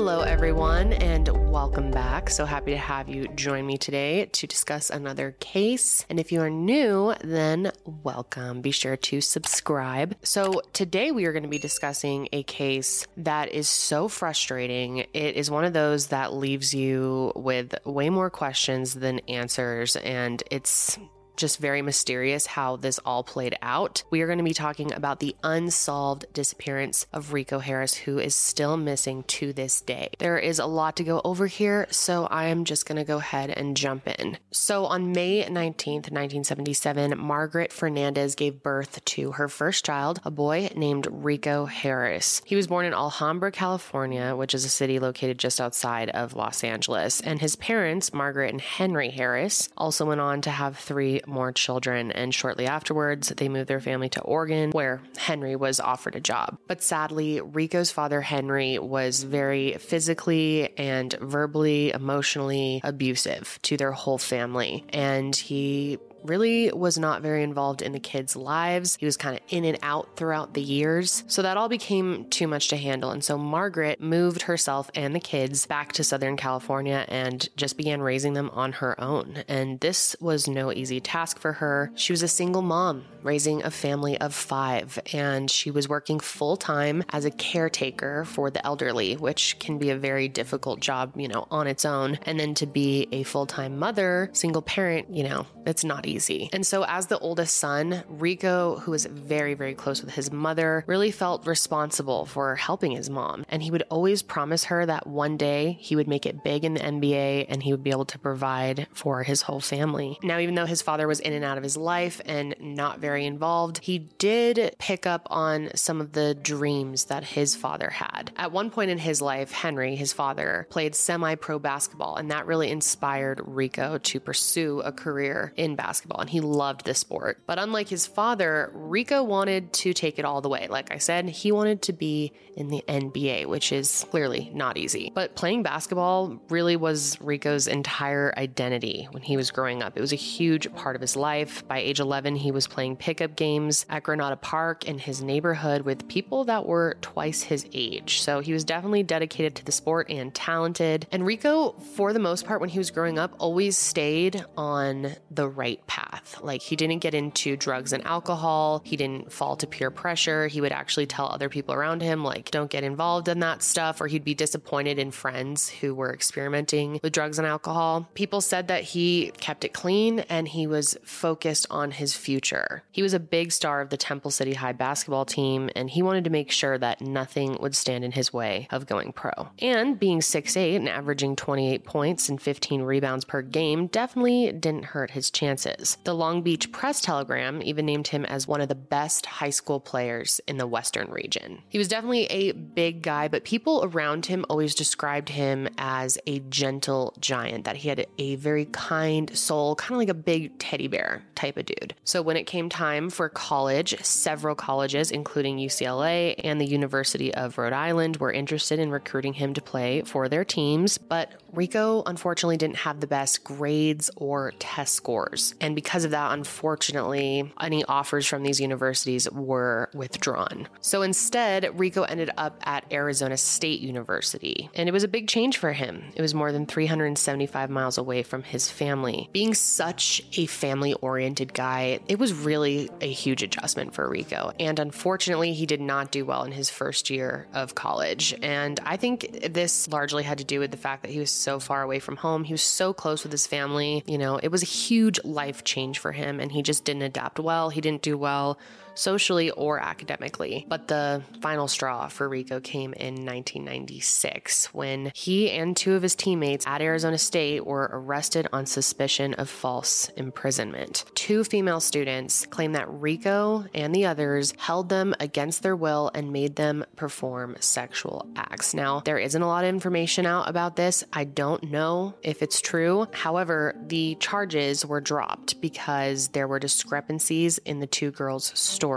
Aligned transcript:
Hello, 0.00 0.20
everyone, 0.20 0.92
and 0.92 1.26
welcome 1.50 1.90
back. 1.90 2.30
So 2.30 2.44
happy 2.44 2.70
to 2.70 2.78
have 2.78 3.08
you 3.08 3.26
join 3.34 3.66
me 3.66 3.76
today 3.76 4.26
to 4.26 4.46
discuss 4.46 4.90
another 4.90 5.32
case. 5.40 6.06
And 6.08 6.20
if 6.20 6.30
you 6.30 6.40
are 6.40 6.48
new, 6.48 7.14
then 7.24 7.72
welcome. 8.04 8.60
Be 8.60 8.70
sure 8.70 8.96
to 8.96 9.20
subscribe. 9.20 10.14
So, 10.22 10.62
today 10.72 11.10
we 11.10 11.24
are 11.24 11.32
going 11.32 11.42
to 11.42 11.48
be 11.48 11.58
discussing 11.58 12.28
a 12.32 12.44
case 12.44 13.08
that 13.16 13.50
is 13.50 13.68
so 13.68 14.06
frustrating. 14.06 14.98
It 15.14 15.34
is 15.34 15.50
one 15.50 15.64
of 15.64 15.72
those 15.72 16.06
that 16.06 16.32
leaves 16.32 16.72
you 16.72 17.32
with 17.34 17.74
way 17.84 18.08
more 18.08 18.30
questions 18.30 18.94
than 18.94 19.18
answers, 19.26 19.96
and 19.96 20.40
it's 20.48 20.96
just 21.38 21.58
very 21.58 21.80
mysterious 21.80 22.46
how 22.46 22.76
this 22.76 22.98
all 23.06 23.22
played 23.22 23.56
out. 23.62 24.02
We 24.10 24.20
are 24.20 24.26
going 24.26 24.38
to 24.38 24.44
be 24.44 24.52
talking 24.52 24.92
about 24.92 25.20
the 25.20 25.34
unsolved 25.42 26.26
disappearance 26.32 27.06
of 27.12 27.32
Rico 27.32 27.60
Harris, 27.60 27.94
who 27.94 28.18
is 28.18 28.34
still 28.34 28.76
missing 28.76 29.22
to 29.24 29.52
this 29.52 29.80
day. 29.80 30.10
There 30.18 30.38
is 30.38 30.58
a 30.58 30.66
lot 30.66 30.96
to 30.96 31.04
go 31.04 31.22
over 31.24 31.46
here, 31.46 31.86
so 31.90 32.26
I 32.26 32.46
am 32.46 32.64
just 32.64 32.86
going 32.86 32.96
to 32.96 33.04
go 33.04 33.18
ahead 33.18 33.50
and 33.50 33.76
jump 33.76 34.06
in. 34.06 34.38
So, 34.50 34.86
on 34.86 35.12
May 35.12 35.44
19th, 35.44 36.10
1977, 36.10 37.16
Margaret 37.16 37.72
Fernandez 37.72 38.34
gave 38.34 38.62
birth 38.62 39.04
to 39.04 39.32
her 39.32 39.48
first 39.48 39.84
child, 39.84 40.20
a 40.24 40.30
boy 40.30 40.70
named 40.74 41.06
Rico 41.10 41.66
Harris. 41.66 42.42
He 42.44 42.56
was 42.56 42.66
born 42.66 42.84
in 42.84 42.92
Alhambra, 42.92 43.52
California, 43.52 44.34
which 44.34 44.54
is 44.54 44.64
a 44.64 44.68
city 44.68 44.98
located 44.98 45.38
just 45.38 45.60
outside 45.60 46.10
of 46.10 46.34
Los 46.34 46.64
Angeles, 46.64 47.20
and 47.20 47.40
his 47.40 47.54
parents, 47.56 48.12
Margaret 48.12 48.50
and 48.50 48.60
Henry 48.60 49.10
Harris, 49.10 49.68
also 49.76 50.04
went 50.04 50.20
on 50.20 50.40
to 50.42 50.50
have 50.50 50.76
three 50.76 51.20
more 51.28 51.52
children, 51.52 52.10
and 52.12 52.34
shortly 52.34 52.66
afterwards, 52.66 53.28
they 53.36 53.48
moved 53.48 53.68
their 53.68 53.80
family 53.80 54.08
to 54.10 54.20
Oregon, 54.22 54.70
where 54.70 55.00
Henry 55.16 55.56
was 55.56 55.80
offered 55.80 56.16
a 56.16 56.20
job. 56.20 56.58
But 56.66 56.82
sadly, 56.82 57.40
Rico's 57.40 57.90
father, 57.90 58.20
Henry, 58.20 58.78
was 58.78 59.22
very 59.22 59.74
physically 59.74 60.76
and 60.78 61.12
verbally, 61.20 61.90
emotionally 61.90 62.80
abusive 62.82 63.58
to 63.62 63.76
their 63.76 63.92
whole 63.92 64.18
family, 64.18 64.84
and 64.90 65.34
he 65.34 65.98
really 66.28 66.70
was 66.72 66.98
not 66.98 67.22
very 67.22 67.42
involved 67.42 67.82
in 67.82 67.92
the 67.92 68.00
kids' 68.00 68.36
lives. 68.36 68.96
He 69.00 69.06
was 69.06 69.16
kind 69.16 69.36
of 69.36 69.42
in 69.48 69.64
and 69.64 69.78
out 69.82 70.16
throughout 70.16 70.54
the 70.54 70.62
years. 70.62 71.24
So 71.26 71.42
that 71.42 71.56
all 71.56 71.68
became 71.68 72.26
too 72.30 72.46
much 72.46 72.68
to 72.68 72.76
handle. 72.76 73.10
And 73.10 73.24
so 73.24 73.38
Margaret 73.38 74.00
moved 74.00 74.42
herself 74.42 74.90
and 74.94 75.14
the 75.14 75.20
kids 75.20 75.66
back 75.66 75.92
to 75.92 76.04
Southern 76.04 76.36
California 76.36 77.04
and 77.08 77.48
just 77.56 77.76
began 77.76 78.02
raising 78.02 78.34
them 78.34 78.50
on 78.52 78.72
her 78.72 79.00
own. 79.00 79.44
And 79.48 79.80
this 79.80 80.16
was 80.20 80.46
no 80.46 80.72
easy 80.72 81.00
task 81.00 81.38
for 81.38 81.54
her. 81.54 81.90
She 81.94 82.12
was 82.12 82.22
a 82.22 82.28
single 82.28 82.62
mom 82.62 83.04
raising 83.22 83.62
a 83.64 83.70
family 83.70 84.18
of 84.20 84.34
five, 84.34 84.98
and 85.12 85.50
she 85.50 85.70
was 85.70 85.88
working 85.88 86.20
full 86.20 86.56
time 86.56 87.02
as 87.10 87.24
a 87.24 87.30
caretaker 87.30 88.24
for 88.24 88.50
the 88.50 88.64
elderly, 88.64 89.16
which 89.16 89.58
can 89.58 89.78
be 89.78 89.90
a 89.90 89.96
very 89.96 90.28
difficult 90.28 90.80
job, 90.80 91.12
you 91.16 91.28
know, 91.28 91.46
on 91.50 91.66
its 91.66 91.84
own. 91.84 92.18
And 92.22 92.38
then 92.38 92.54
to 92.54 92.66
be 92.66 93.08
a 93.12 93.22
full 93.24 93.46
time 93.46 93.78
mother, 93.78 94.30
single 94.32 94.62
parent, 94.62 95.14
you 95.14 95.24
know, 95.24 95.46
it's 95.66 95.84
not 95.84 96.06
easy. 96.06 96.17
And 96.52 96.66
so, 96.66 96.84
as 96.84 97.06
the 97.06 97.18
oldest 97.18 97.56
son, 97.56 98.04
Rico, 98.08 98.78
who 98.80 98.90
was 98.90 99.06
very, 99.06 99.54
very 99.54 99.74
close 99.74 100.02
with 100.02 100.14
his 100.14 100.30
mother, 100.30 100.84
really 100.86 101.10
felt 101.10 101.46
responsible 101.46 102.26
for 102.26 102.56
helping 102.56 102.92
his 102.92 103.10
mom. 103.10 103.44
And 103.48 103.62
he 103.62 103.70
would 103.70 103.84
always 103.90 104.22
promise 104.22 104.64
her 104.64 104.84
that 104.86 105.06
one 105.06 105.36
day 105.36 105.78
he 105.80 105.96
would 105.96 106.08
make 106.08 106.26
it 106.26 106.44
big 106.44 106.64
in 106.64 106.74
the 106.74 106.80
NBA 106.80 107.46
and 107.48 107.62
he 107.62 107.72
would 107.72 107.82
be 107.82 107.90
able 107.90 108.04
to 108.06 108.18
provide 108.18 108.86
for 108.92 109.22
his 109.22 109.42
whole 109.42 109.60
family. 109.60 110.18
Now, 110.22 110.38
even 110.38 110.54
though 110.54 110.66
his 110.66 110.82
father 110.82 111.06
was 111.06 111.20
in 111.20 111.32
and 111.32 111.44
out 111.44 111.58
of 111.58 111.62
his 111.62 111.76
life 111.76 112.20
and 112.24 112.54
not 112.60 112.98
very 112.98 113.24
involved, 113.26 113.78
he 113.78 113.98
did 113.98 114.74
pick 114.78 115.06
up 115.06 115.26
on 115.30 115.70
some 115.74 116.00
of 116.00 116.12
the 116.12 116.34
dreams 116.34 117.06
that 117.06 117.24
his 117.24 117.54
father 117.54 117.90
had. 117.90 118.32
At 118.36 118.52
one 118.52 118.70
point 118.70 118.90
in 118.90 118.98
his 118.98 119.20
life, 119.20 119.52
Henry, 119.52 119.96
his 119.96 120.12
father, 120.12 120.66
played 120.70 120.94
semi 120.94 121.34
pro 121.34 121.58
basketball, 121.58 122.16
and 122.16 122.30
that 122.30 122.46
really 122.46 122.70
inspired 122.70 123.40
Rico 123.44 123.98
to 123.98 124.20
pursue 124.20 124.80
a 124.80 124.92
career 124.92 125.52
in 125.56 125.76
basketball, 125.76 125.97
and 126.18 126.30
he 126.30 126.40
loved 126.40 126.84
the 126.84 126.94
sport. 126.94 127.40
But 127.46 127.58
unlike 127.58 127.88
his 127.88 128.06
father, 128.06 128.70
Rico 128.74 129.22
wanted 129.22 129.72
to 129.74 129.92
take 129.92 130.18
it 130.18 130.24
all 130.24 130.40
the 130.40 130.48
way. 130.48 130.66
Like 130.68 130.92
I 130.92 130.98
said, 130.98 131.28
he 131.28 131.52
wanted 131.52 131.82
to 131.82 131.92
be 131.92 132.32
in 132.56 132.68
the 132.68 132.82
NBA, 132.88 133.46
which 133.46 133.72
is 133.72 134.04
clearly 134.10 134.50
not 134.52 134.76
easy. 134.76 135.12
But 135.14 135.36
playing 135.36 135.62
basketball 135.62 136.40
really 136.48 136.76
was 136.76 137.20
Rico's 137.20 137.68
entire 137.68 138.34
identity 138.36 139.08
when 139.12 139.22
he 139.22 139.36
was 139.36 139.50
growing 139.50 139.82
up. 139.82 139.96
It 139.96 140.00
was 140.00 140.12
a 140.12 140.16
huge 140.16 140.72
part 140.74 140.96
of 140.96 141.00
his 141.00 141.16
life. 141.16 141.66
By 141.68 141.78
age 141.78 142.00
11, 142.00 142.36
he 142.36 142.50
was 142.50 142.66
playing 142.66 142.96
pickup 142.96 143.36
games 143.36 143.86
at 143.88 144.02
Granada 144.02 144.36
Park 144.36 144.86
in 144.86 144.98
his 144.98 145.22
neighborhood 145.22 145.82
with 145.82 146.08
people 146.08 146.44
that 146.44 146.66
were 146.66 146.96
twice 147.00 147.42
his 147.42 147.66
age. 147.72 148.20
So 148.20 148.40
he 148.40 148.52
was 148.52 148.64
definitely 148.64 149.02
dedicated 149.02 149.54
to 149.56 149.64
the 149.64 149.72
sport 149.72 150.10
and 150.10 150.34
talented. 150.34 151.06
And 151.12 151.24
Rico, 151.24 151.72
for 151.94 152.12
the 152.12 152.18
most 152.18 152.44
part, 152.44 152.60
when 152.60 152.70
he 152.70 152.78
was 152.78 152.90
growing 152.90 153.18
up, 153.18 153.34
always 153.38 153.76
stayed 153.76 154.44
on 154.56 155.14
the 155.30 155.48
right 155.48 155.84
path. 155.88 156.38
Like 156.40 156.62
he 156.62 156.76
didn't 156.76 156.98
get 156.98 157.14
into 157.14 157.56
drugs 157.56 157.92
and 157.92 158.04
alcohol, 158.06 158.82
he 158.84 158.96
didn't 158.96 159.32
fall 159.32 159.56
to 159.56 159.66
peer 159.66 159.90
pressure. 159.90 160.46
He 160.46 160.60
would 160.60 160.70
actually 160.70 161.06
tell 161.06 161.26
other 161.26 161.48
people 161.48 161.74
around 161.74 162.02
him, 162.02 162.22
like, 162.22 162.50
don't 162.52 162.70
get 162.70 162.84
involved 162.84 163.26
in 163.26 163.40
that 163.40 163.62
stuff, 163.62 164.00
or 164.00 164.06
he'd 164.06 164.24
be 164.24 164.34
disappointed 164.34 164.98
in 164.98 165.10
friends 165.10 165.68
who 165.68 165.94
were 165.94 166.12
experimenting 166.12 167.00
with 167.02 167.12
drugs 167.12 167.38
and 167.38 167.46
alcohol. 167.46 168.08
People 168.14 168.40
said 168.40 168.68
that 168.68 168.84
he 168.84 169.32
kept 169.38 169.64
it 169.64 169.72
clean 169.72 170.20
and 170.20 170.46
he 170.48 170.66
was 170.66 170.96
focused 171.02 171.66
on 171.70 171.90
his 171.90 172.14
future. 172.14 172.82
He 172.92 173.02
was 173.02 173.14
a 173.14 173.20
big 173.20 173.50
star 173.50 173.80
of 173.80 173.90
the 173.90 173.96
Temple 173.96 174.30
City 174.30 174.54
High 174.54 174.72
basketball 174.72 175.24
team, 175.24 175.70
and 175.74 175.90
he 175.90 176.02
wanted 176.02 176.24
to 176.24 176.30
make 176.30 176.50
sure 176.50 176.78
that 176.78 177.00
nothing 177.00 177.56
would 177.60 177.74
stand 177.74 178.04
in 178.04 178.12
his 178.12 178.32
way 178.32 178.68
of 178.70 178.86
going 178.86 179.12
pro. 179.12 179.48
And 179.60 179.98
being 179.98 180.20
6'8 180.20 180.76
and 180.76 180.88
averaging 180.88 181.36
28 181.36 181.84
points 181.84 182.28
and 182.28 182.40
15 182.40 182.82
rebounds 182.82 183.24
per 183.24 183.42
game 183.42 183.86
definitely 183.86 184.52
didn't 184.52 184.86
hurt 184.86 185.12
his 185.12 185.30
chances. 185.30 185.77
The 186.04 186.14
Long 186.14 186.42
Beach 186.42 186.70
Press 186.72 187.00
Telegram 187.00 187.62
even 187.62 187.86
named 187.86 188.08
him 188.08 188.24
as 188.24 188.48
one 188.48 188.60
of 188.60 188.68
the 188.68 188.74
best 188.74 189.26
high 189.26 189.50
school 189.50 189.80
players 189.80 190.40
in 190.46 190.58
the 190.58 190.66
Western 190.66 191.10
region. 191.10 191.62
He 191.68 191.78
was 191.78 191.88
definitely 191.88 192.24
a 192.26 192.52
big 192.52 193.02
guy, 193.02 193.28
but 193.28 193.44
people 193.44 193.82
around 193.84 194.26
him 194.26 194.44
always 194.48 194.74
described 194.74 195.28
him 195.28 195.68
as 195.78 196.18
a 196.26 196.40
gentle 196.40 197.14
giant, 197.20 197.64
that 197.64 197.76
he 197.76 197.88
had 197.88 198.06
a 198.18 198.36
very 198.36 198.66
kind 198.66 199.36
soul, 199.36 199.74
kind 199.76 199.92
of 199.92 199.98
like 199.98 200.08
a 200.08 200.14
big 200.14 200.58
teddy 200.58 200.88
bear 200.88 201.22
type 201.34 201.56
of 201.56 201.66
dude. 201.66 201.94
So 202.04 202.22
when 202.22 202.36
it 202.36 202.44
came 202.44 202.68
time 202.68 203.10
for 203.10 203.28
college, 203.28 204.02
several 204.02 204.54
colleges, 204.54 205.10
including 205.10 205.58
UCLA 205.58 206.34
and 206.42 206.60
the 206.60 206.66
University 206.66 207.32
of 207.34 207.58
Rhode 207.58 207.72
Island, 207.72 208.16
were 208.16 208.32
interested 208.32 208.78
in 208.78 208.90
recruiting 208.90 209.34
him 209.34 209.54
to 209.54 209.62
play 209.62 210.02
for 210.02 210.28
their 210.28 210.44
teams, 210.44 210.98
but 210.98 211.32
Rico 211.52 212.02
unfortunately 212.04 212.56
didn't 212.56 212.76
have 212.76 213.00
the 213.00 213.06
best 213.06 213.44
grades 213.44 214.10
or 214.16 214.52
test 214.58 214.94
scores. 214.94 215.54
And 215.60 215.67
because 215.74 216.04
of 216.04 216.10
that, 216.12 216.32
unfortunately, 216.32 217.52
any 217.60 217.84
offers 217.84 218.26
from 218.26 218.42
these 218.42 218.60
universities 218.60 219.30
were 219.30 219.90
withdrawn. 219.94 220.68
So 220.80 221.02
instead, 221.02 221.78
Rico 221.78 222.02
ended 222.02 222.30
up 222.36 222.60
at 222.64 222.84
Arizona 222.92 223.36
State 223.36 223.80
University. 223.80 224.70
And 224.74 224.88
it 224.88 224.92
was 224.92 225.04
a 225.04 225.08
big 225.08 225.28
change 225.28 225.58
for 225.58 225.72
him. 225.72 226.04
It 226.14 226.22
was 226.22 226.34
more 226.34 226.52
than 226.52 226.66
375 226.66 227.70
miles 227.70 227.98
away 227.98 228.22
from 228.22 228.42
his 228.42 228.70
family. 228.70 229.28
Being 229.32 229.54
such 229.54 230.22
a 230.36 230.46
family 230.46 230.94
oriented 230.94 231.54
guy, 231.54 232.00
it 232.08 232.18
was 232.18 232.32
really 232.32 232.90
a 233.00 233.10
huge 233.10 233.42
adjustment 233.42 233.94
for 233.94 234.08
Rico. 234.08 234.52
And 234.58 234.78
unfortunately, 234.78 235.52
he 235.52 235.66
did 235.66 235.80
not 235.80 236.10
do 236.10 236.24
well 236.24 236.44
in 236.44 236.52
his 236.52 236.70
first 236.70 237.10
year 237.10 237.46
of 237.52 237.74
college. 237.74 238.34
And 238.42 238.80
I 238.84 238.96
think 238.96 239.52
this 239.52 239.88
largely 239.88 240.22
had 240.22 240.38
to 240.38 240.44
do 240.44 240.60
with 240.60 240.70
the 240.70 240.76
fact 240.76 241.02
that 241.02 241.10
he 241.10 241.18
was 241.18 241.30
so 241.30 241.58
far 241.60 241.82
away 241.82 241.98
from 241.98 242.16
home. 242.16 242.44
He 242.44 242.52
was 242.52 242.62
so 242.62 242.92
close 242.92 243.22
with 243.22 243.32
his 243.32 243.46
family. 243.46 244.02
You 244.06 244.18
know, 244.18 244.36
it 244.36 244.48
was 244.48 244.62
a 244.62 244.66
huge 244.66 245.22
life 245.24 245.57
change 245.64 245.98
for 245.98 246.12
him, 246.12 246.40
and 246.40 246.52
he 246.52 246.62
just 246.62 246.84
didn't 246.84 247.02
adapt 247.02 247.38
well. 247.38 247.70
He 247.70 247.80
didn't 247.80 248.02
do 248.02 248.16
well 248.16 248.58
socially 248.98 249.50
or 249.50 249.78
academically. 249.78 250.66
But 250.68 250.88
the 250.88 251.22
final 251.40 251.68
straw 251.68 252.08
for 252.08 252.28
Rico 252.28 252.60
came 252.60 252.92
in 252.94 253.24
1996 253.24 254.74
when 254.74 255.12
he 255.14 255.50
and 255.50 255.76
two 255.76 255.94
of 255.94 256.02
his 256.02 256.14
teammates 256.14 256.66
at 256.66 256.82
Arizona 256.82 257.18
State 257.18 257.64
were 257.64 257.88
arrested 257.92 258.48
on 258.52 258.66
suspicion 258.66 259.34
of 259.34 259.48
false 259.48 260.08
imprisonment. 260.16 261.04
Two 261.14 261.44
female 261.44 261.80
students 261.80 262.46
claim 262.46 262.72
that 262.72 262.90
Rico 262.90 263.64
and 263.74 263.94
the 263.94 264.06
others 264.06 264.54
held 264.58 264.88
them 264.88 265.14
against 265.20 265.62
their 265.62 265.76
will 265.76 266.10
and 266.14 266.32
made 266.32 266.56
them 266.56 266.84
perform 266.96 267.56
sexual 267.60 268.26
acts. 268.36 268.74
Now, 268.74 269.00
there 269.04 269.18
isn't 269.18 269.42
a 269.42 269.46
lot 269.46 269.64
of 269.64 269.68
information 269.68 270.26
out 270.26 270.48
about 270.48 270.76
this. 270.76 271.04
I 271.12 271.24
don't 271.24 271.64
know 271.64 272.14
if 272.22 272.42
it's 272.42 272.60
true. 272.60 273.06
However, 273.12 273.74
the 273.86 274.16
charges 274.20 274.84
were 274.84 275.00
dropped 275.00 275.18
dropped 275.28 275.60
because 275.60 276.28
there 276.28 276.48
were 276.48 276.58
discrepancies 276.58 277.58
in 277.58 277.80
the 277.80 277.86
two 277.86 278.10
girls' 278.10 278.52
stories. 278.58 278.87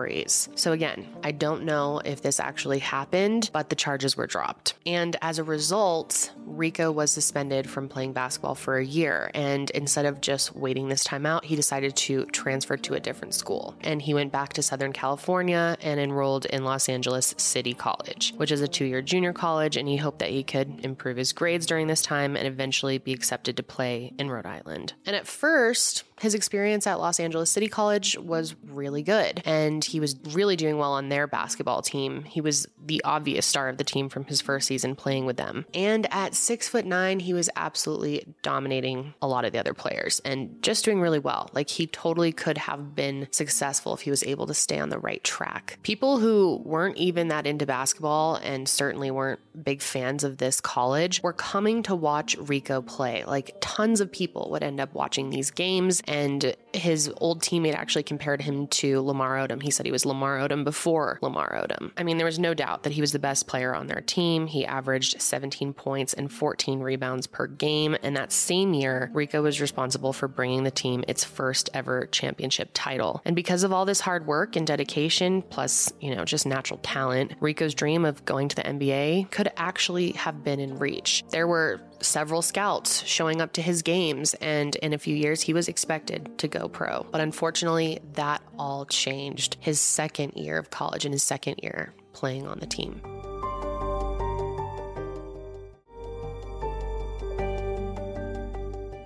So, 0.56 0.72
again, 0.72 1.08
I 1.24 1.32
don't 1.32 1.64
know 1.64 2.02
if 2.04 2.22
this 2.22 2.40
actually 2.40 2.80
happened, 2.80 3.50
but 3.54 3.70
the 3.70 3.76
charges 3.76 4.16
were 4.16 4.28
dropped. 4.28 4.76
And 4.86 5.16
as 5.22 5.40
a 5.40 5.44
result, 5.44 6.32
Rico 6.46 6.92
was 6.92 7.12
suspended 7.12 7.70
from 7.70 7.90
playing 7.90 8.14
basketball 8.14 8.56
for 8.56 8.78
a 8.78 8.86
year. 8.86 9.32
And 9.34 9.70
instead 9.72 10.06
of 10.06 10.22
just 10.22 10.56
waiting 10.56 10.90
this 10.90 11.04
time 11.04 11.26
out, 11.26 11.46
he 11.46 11.56
decided 11.56 11.96
to 11.96 12.26
transfer 12.26 12.78
to 12.78 12.94
a 12.94 13.00
different 13.00 13.34
school. 13.34 13.76
And 13.82 14.02
he 14.02 14.14
went 14.14 14.32
back 14.32 14.54
to 14.54 14.62
Southern 14.62 14.94
California 14.94 15.78
and 15.82 16.00
enrolled 16.00 16.46
in 16.46 16.64
Los 16.64 16.90
Angeles 16.90 17.34
City 17.38 17.74
College, 17.74 18.34
which 18.38 18.52
is 18.52 18.62
a 18.62 18.68
two 18.68 18.86
year 18.86 19.02
junior 19.02 19.34
college. 19.34 19.78
And 19.78 19.88
he 19.88 19.98
hoped 19.98 20.20
that 20.20 20.30
he 20.30 20.44
could 20.44 20.84
improve 20.84 21.18
his 21.18 21.34
grades 21.34 21.66
during 21.66 21.88
this 21.88 22.02
time 22.02 22.36
and 22.36 22.48
eventually 22.48 22.98
be 22.98 23.14
accepted 23.14 23.58
to 23.58 23.64
play 23.64 24.14
in 24.18 24.30
Rhode 24.30 24.46
Island. 24.46 24.94
And 25.06 25.16
at 25.16 25.28
first, 25.28 26.04
his 26.22 26.36
experience 26.36 26.86
at 26.86 27.00
Los 27.00 27.20
Angeles 27.20 27.50
City 27.50 27.68
College 27.68 28.18
was 28.18 28.56
really 28.68 29.02
good, 29.02 29.42
and 29.44 29.84
he 29.84 30.00
was 30.00 30.16
really 30.30 30.56
doing 30.56 30.78
well 30.78 30.94
on 30.94 31.10
their 31.10 31.28
basketball 31.28 31.82
team. 31.82 32.24
He 32.24 32.42
was 32.42 32.68
the 32.86 33.02
obvious 33.04 33.46
star 33.46 33.70
of 33.70 33.78
the 33.78 33.84
team 33.84 34.10
from 34.10 34.26
his 34.26 34.42
first 34.42 34.68
season 34.68 34.96
playing 34.96 35.26
with 35.26 35.38
them. 35.38 35.66
And 35.74 36.12
at 36.12 36.36
six 36.36 36.68
foot 36.68 36.86
nine, 36.86 37.20
he 37.20 37.34
was 37.34 37.50
absolutely 37.56 38.26
dominating 38.42 39.14
a 39.22 39.28
lot 39.28 39.46
of 39.46 39.52
the 39.52 39.60
other 39.60 39.74
players 39.74 40.20
and 40.26 40.62
just 40.62 40.86
doing 40.86 41.02
really 41.02 41.20
well. 41.20 41.50
Like 41.54 41.70
he 41.70 41.88
totally 41.88 42.32
could 42.32 42.58
have 42.58 42.96
been 42.96 43.28
successful 43.32 43.94
if 43.94 44.02
he 44.02 44.10
was 44.10 44.24
able 44.24 44.48
to 44.48 44.54
stay 44.54 44.80
on 44.80 44.90
the 44.90 45.00
right 45.00 45.24
track. 45.24 45.80
People 45.84 46.20
who 46.20 46.62
weren't 46.64 46.98
even 46.98 47.30
that 47.30 47.48
into 47.48 47.66
basketball 47.66 48.36
and 48.36 48.68
certainly 48.68 49.12
weren't 49.12 49.40
big 49.64 49.82
fans 49.82 50.24
of 50.24 50.38
this 50.38 50.62
college 50.62 51.22
were 51.24 51.34
coming 51.34 51.84
to 51.84 51.96
watch 51.96 52.38
Rico 52.38 52.82
play. 52.82 53.24
Like 53.26 53.56
tons 53.62 54.02
of 54.02 54.12
people 54.12 54.50
would 54.52 54.64
end 54.64 54.80
up 54.80 54.94
watching 54.94 55.30
these 55.30 55.52
games 55.52 56.02
and 56.12 56.56
his 56.74 57.12
old 57.18 57.42
teammate 57.42 57.76
actually 57.76 58.04
compared 58.04 58.42
him 58.42 58.68
to 58.68 59.02
Lamar 59.02 59.38
Odom. 59.38 59.62
He 59.62 59.72
said 59.72 59.86
he 59.86 59.92
was 59.92 60.06
Lamar 60.06 60.40
Odom 60.40 60.64
before 60.64 61.20
Lamar 61.22 61.52
Odom. 61.54 61.92
I 61.98 62.04
mean, 62.04 62.18
there 62.18 62.26
was 62.26 62.40
no 62.40 62.54
doubt 62.54 62.84
that 62.84 62.94
he 62.94 63.02
was 63.02 63.12
the 63.12 63.20
best 63.20 63.48
player 63.48 63.76
on 63.76 63.88
their 63.88 64.02
team. 64.02 64.48
He 64.48 64.66
averaged 64.66 65.22
17 65.22 65.74
points 65.74 66.14
and 66.14 66.32
14 66.32 66.80
rebounds 66.80 67.28
per 67.28 67.48
game. 67.48 67.96
And 68.04 68.16
that 68.18 68.32
same 68.32 68.74
year, 68.74 69.12
Rico 69.14 69.42
was 69.42 69.62
responsible 69.62 70.14
for 70.14 70.28
bringing 70.28 70.64
the 70.64 70.72
team 70.72 71.04
its 71.08 71.24
first 71.24 71.70
ever 71.74 72.08
championship 72.08 72.70
title. 72.74 73.22
And 73.26 73.36
because 73.36 73.64
of 73.64 73.72
all 73.72 73.86
this 73.86 74.00
hard 74.00 74.28
work 74.28 74.56
and 74.56 74.66
dedication, 74.66 75.42
plus, 75.42 75.92
you 76.00 76.16
know, 76.16 76.26
just 76.26 76.46
natural 76.46 76.80
talent, 76.84 77.34
Rico's 77.40 77.74
dream 77.74 78.06
of 78.06 78.24
going 78.26 78.48
to 78.50 78.56
the 78.56 78.64
NBA 78.64 79.32
could 79.32 79.52
actually 79.58 80.12
have 80.14 80.44
been 80.44 80.60
in 80.60 80.78
reach. 80.78 81.24
There 81.30 81.48
were 81.48 81.82
several 82.02 82.42
scouts 82.42 83.04
showing 83.06 83.42
up 83.42 83.54
to 83.54 83.62
his 83.62 83.82
games, 83.82 84.34
and 84.36 84.76
in 84.78 84.94
a 84.94 84.98
few 84.98 85.16
years, 85.16 85.42
he 85.42 85.54
was 85.54 85.68
expected 85.68 86.38
to 86.40 86.48
go 86.48 86.61
pro. 86.70 87.06
But 87.12 87.22
unfortunately, 87.22 88.00
that 88.14 88.42
all 88.58 88.86
changed 88.86 89.58
his 89.60 89.80
second 89.80 90.34
year 90.36 90.58
of 90.58 90.70
college 90.70 91.06
and 91.06 91.14
his 91.14 91.24
second 91.24 91.60
year 91.62 91.94
playing 92.14 92.48
on 92.48 92.60
the 92.60 92.68
team. 92.68 93.02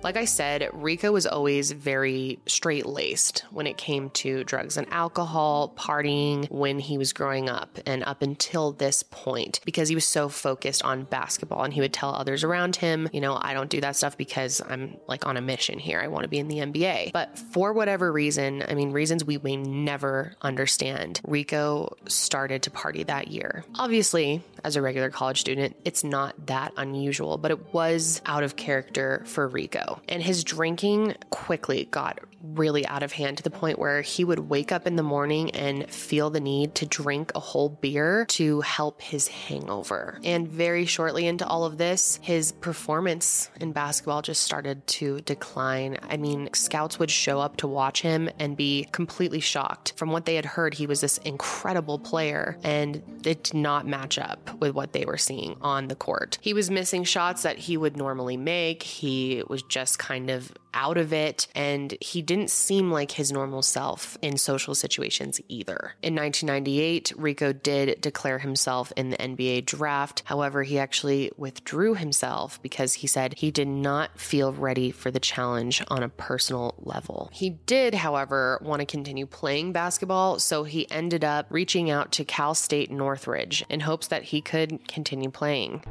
Like 0.06 0.16
I 0.16 0.24
said, 0.24 0.70
Rico 0.72 1.10
was 1.10 1.26
always 1.26 1.72
very 1.72 2.38
straight 2.46 2.86
laced 2.86 3.44
when 3.50 3.66
it 3.66 3.76
came 3.76 4.10
to 4.10 4.44
drugs 4.44 4.76
and 4.76 4.86
alcohol, 4.92 5.74
partying 5.76 6.48
when 6.48 6.78
he 6.78 6.96
was 6.96 7.12
growing 7.12 7.48
up 7.48 7.80
and 7.86 8.04
up 8.04 8.22
until 8.22 8.70
this 8.70 9.02
point 9.02 9.58
because 9.64 9.88
he 9.88 9.96
was 9.96 10.04
so 10.04 10.28
focused 10.28 10.84
on 10.84 11.02
basketball 11.02 11.64
and 11.64 11.74
he 11.74 11.80
would 11.80 11.92
tell 11.92 12.14
others 12.14 12.44
around 12.44 12.76
him, 12.76 13.08
you 13.12 13.20
know, 13.20 13.36
I 13.42 13.52
don't 13.52 13.68
do 13.68 13.80
that 13.80 13.96
stuff 13.96 14.16
because 14.16 14.62
I'm 14.68 14.96
like 15.08 15.26
on 15.26 15.36
a 15.36 15.40
mission 15.40 15.80
here. 15.80 15.98
I 15.98 16.06
want 16.06 16.22
to 16.22 16.28
be 16.28 16.38
in 16.38 16.46
the 16.46 16.58
NBA. 16.58 17.10
But 17.10 17.36
for 17.36 17.72
whatever 17.72 18.12
reason, 18.12 18.62
I 18.68 18.74
mean, 18.74 18.92
reasons 18.92 19.24
we 19.24 19.38
may 19.38 19.56
never 19.56 20.36
understand, 20.40 21.20
Rico 21.26 21.96
started 22.06 22.62
to 22.62 22.70
party 22.70 23.02
that 23.02 23.26
year. 23.26 23.64
Obviously, 23.74 24.40
as 24.62 24.76
a 24.76 24.82
regular 24.82 25.10
college 25.10 25.40
student, 25.40 25.74
it's 25.84 26.04
not 26.04 26.46
that 26.46 26.72
unusual, 26.76 27.38
but 27.38 27.50
it 27.50 27.74
was 27.74 28.22
out 28.24 28.44
of 28.44 28.54
character 28.54 29.24
for 29.26 29.48
Rico 29.48 29.95
and 30.08 30.22
his 30.22 30.44
drinking 30.44 31.14
quickly 31.30 31.88
got 31.90 32.18
really 32.42 32.86
out 32.86 33.02
of 33.02 33.12
hand 33.12 33.36
to 33.38 33.42
the 33.42 33.50
point 33.50 33.78
where 33.78 34.02
he 34.02 34.24
would 34.24 34.38
wake 34.38 34.72
up 34.72 34.86
in 34.86 34.96
the 34.96 35.02
morning 35.02 35.50
and 35.52 35.90
feel 35.90 36.30
the 36.30 36.40
need 36.40 36.74
to 36.76 36.86
drink 36.86 37.32
a 37.34 37.40
whole 37.40 37.68
beer 37.68 38.26
to 38.26 38.60
help 38.60 39.00
his 39.00 39.28
hangover. 39.28 40.20
And 40.24 40.48
very 40.48 40.86
shortly 40.86 41.26
into 41.26 41.46
all 41.46 41.64
of 41.64 41.78
this, 41.78 42.18
his 42.22 42.52
performance 42.52 43.50
in 43.60 43.72
basketball 43.72 44.22
just 44.22 44.42
started 44.42 44.86
to 44.86 45.20
decline. 45.22 45.98
I 46.02 46.16
mean, 46.16 46.50
scouts 46.52 46.98
would 46.98 47.10
show 47.10 47.40
up 47.40 47.56
to 47.58 47.66
watch 47.66 48.02
him 48.02 48.28
and 48.38 48.56
be 48.56 48.88
completely 48.92 49.40
shocked. 49.40 49.94
From 49.96 50.10
what 50.10 50.26
they 50.26 50.36
had 50.36 50.44
heard, 50.44 50.74
he 50.74 50.86
was 50.86 51.00
this 51.00 51.18
incredible 51.18 51.98
player, 51.98 52.58
and 52.62 53.02
it 53.24 53.44
did 53.44 53.54
not 53.54 53.86
match 53.86 54.18
up 54.18 54.50
with 54.60 54.74
what 54.74 54.92
they 54.92 55.04
were 55.04 55.18
seeing 55.18 55.56
on 55.60 55.88
the 55.88 55.94
court. 55.94 56.38
He 56.40 56.52
was 56.52 56.70
missing 56.70 57.04
shots 57.04 57.42
that 57.42 57.58
he 57.58 57.76
would 57.76 57.96
normally 57.96 58.36
make. 58.36 58.82
He 58.82 59.42
was 59.48 59.62
just 59.62 59.98
kind 59.98 60.30
of 60.30 60.52
out 60.76 60.98
of 60.98 61.12
it, 61.12 61.48
and 61.54 61.96
he 62.00 62.22
didn't 62.22 62.50
seem 62.50 62.92
like 62.92 63.12
his 63.12 63.32
normal 63.32 63.62
self 63.62 64.16
in 64.20 64.36
social 64.36 64.74
situations 64.74 65.40
either. 65.48 65.94
In 66.02 66.14
1998, 66.14 67.14
Rico 67.16 67.52
did 67.52 68.00
declare 68.00 68.38
himself 68.38 68.92
in 68.96 69.10
the 69.10 69.16
NBA 69.16 69.64
draft. 69.64 70.22
However, 70.26 70.62
he 70.62 70.78
actually 70.78 71.32
withdrew 71.36 71.94
himself 71.94 72.60
because 72.62 72.94
he 72.94 73.06
said 73.06 73.34
he 73.38 73.50
did 73.50 73.68
not 73.68 74.20
feel 74.20 74.52
ready 74.52 74.90
for 74.90 75.10
the 75.10 75.18
challenge 75.18 75.82
on 75.88 76.02
a 76.02 76.10
personal 76.10 76.74
level. 76.78 77.30
He 77.32 77.50
did, 77.50 77.94
however, 77.94 78.60
want 78.62 78.80
to 78.80 78.86
continue 78.86 79.26
playing 79.26 79.72
basketball, 79.72 80.38
so 80.38 80.64
he 80.64 80.90
ended 80.90 81.24
up 81.24 81.46
reaching 81.48 81.90
out 81.90 82.12
to 82.12 82.24
Cal 82.24 82.54
State 82.54 82.90
Northridge 82.90 83.64
in 83.70 83.80
hopes 83.80 84.08
that 84.08 84.24
he 84.24 84.42
could 84.42 84.86
continue 84.86 85.30
playing. 85.30 85.82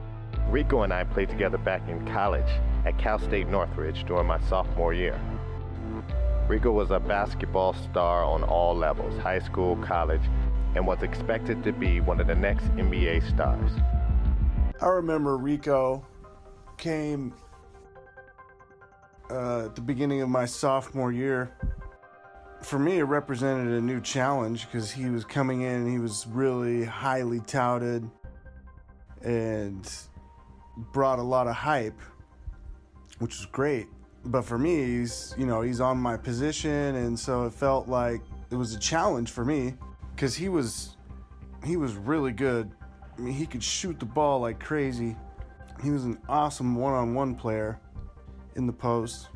Rico 0.50 0.83
and 0.83 0.94
I 0.94 1.03
played 1.03 1.30
together 1.30 1.57
back 1.57 1.88
in 1.89 2.06
college 2.07 2.50
at 2.86 2.97
Cal 2.97 3.19
State 3.19 3.47
Northridge 3.47 4.06
during 4.06 4.27
my 4.27 4.39
sophomore 4.42 4.94
year. 4.94 5.19
Rico 6.47 6.71
was 6.71 6.92
a 6.92 7.00
basketball 7.00 7.74
star 7.74 8.24
on 8.24 8.44
all 8.44 8.75
levels, 8.75 9.18
high 9.19 9.39
school, 9.39 9.75
college, 9.77 10.21
and 10.75 10.86
was 10.86 11.01
expected 11.01 11.63
to 11.63 11.71
be 11.71 12.00
one 12.00 12.19
of 12.19 12.27
the 12.27 12.36
next 12.36 12.65
NBA 12.75 13.27
stars. 13.33 13.71
I 14.81 14.88
remember 14.88 15.38
Rico 15.38 16.06
came 16.77 17.33
uh, 19.31 19.65
at 19.65 19.75
the 19.75 19.81
beginning 19.81 20.21
of 20.21 20.30
my 20.30 20.45
sophomore 20.45 21.12
year. 21.12 21.51
For 22.62 22.77
me, 22.77 23.00
it 23.00 23.03
represented 23.03 23.74
a 23.74 23.81
new 23.81 24.00
challenge 24.00 24.68
because 24.68 24.92
he 24.92 25.09
was 25.09 25.25
coming 25.25 25.62
in 25.62 25.74
and 25.74 25.92
he 25.92 25.97
was 25.97 26.27
really 26.27 26.83
highly 26.83 27.39
touted 27.39 28.09
and 29.21 29.89
brought 30.77 31.19
a 31.19 31.24
lot 31.24 31.48
of 31.48 31.56
hype, 31.56 32.00
which 33.19 33.38
was 33.38 33.45
great. 33.48 33.88
But 34.25 34.44
for 34.44 34.57
me, 34.57 34.83
he's 34.83 35.33
you 35.38 35.45
know 35.45 35.62
he's 35.62 35.80
on 35.80 35.98
my 35.98 36.18
position, 36.18 36.95
and 36.95 37.18
so 37.18 37.45
it 37.45 37.54
felt 37.54 37.88
like 37.88 38.22
it 38.51 38.56
was 38.56 38.74
a 38.74 38.80
challenge 38.80 39.31
for 39.31 39.45
me 39.45 39.75
because 40.16 40.36
he 40.36 40.50
was 40.50 40.98
he 41.63 41.77
was 41.77 41.95
really 41.95 42.31
good. 42.31 42.71
I 43.18 43.21
mean, 43.21 43.33
he 43.33 43.45
could 43.45 43.64
shoot 43.64 43.99
the 43.99 44.06
ball 44.06 44.42
like 44.42 44.59
crazy. 44.59 45.16
He 45.83 45.90
was 45.92 46.06
an 46.06 46.18
awesome 46.28 46.76
one-on-one 46.76 47.35
player 47.35 47.80
in 48.56 48.66
the 48.66 48.73
post. 48.73 49.30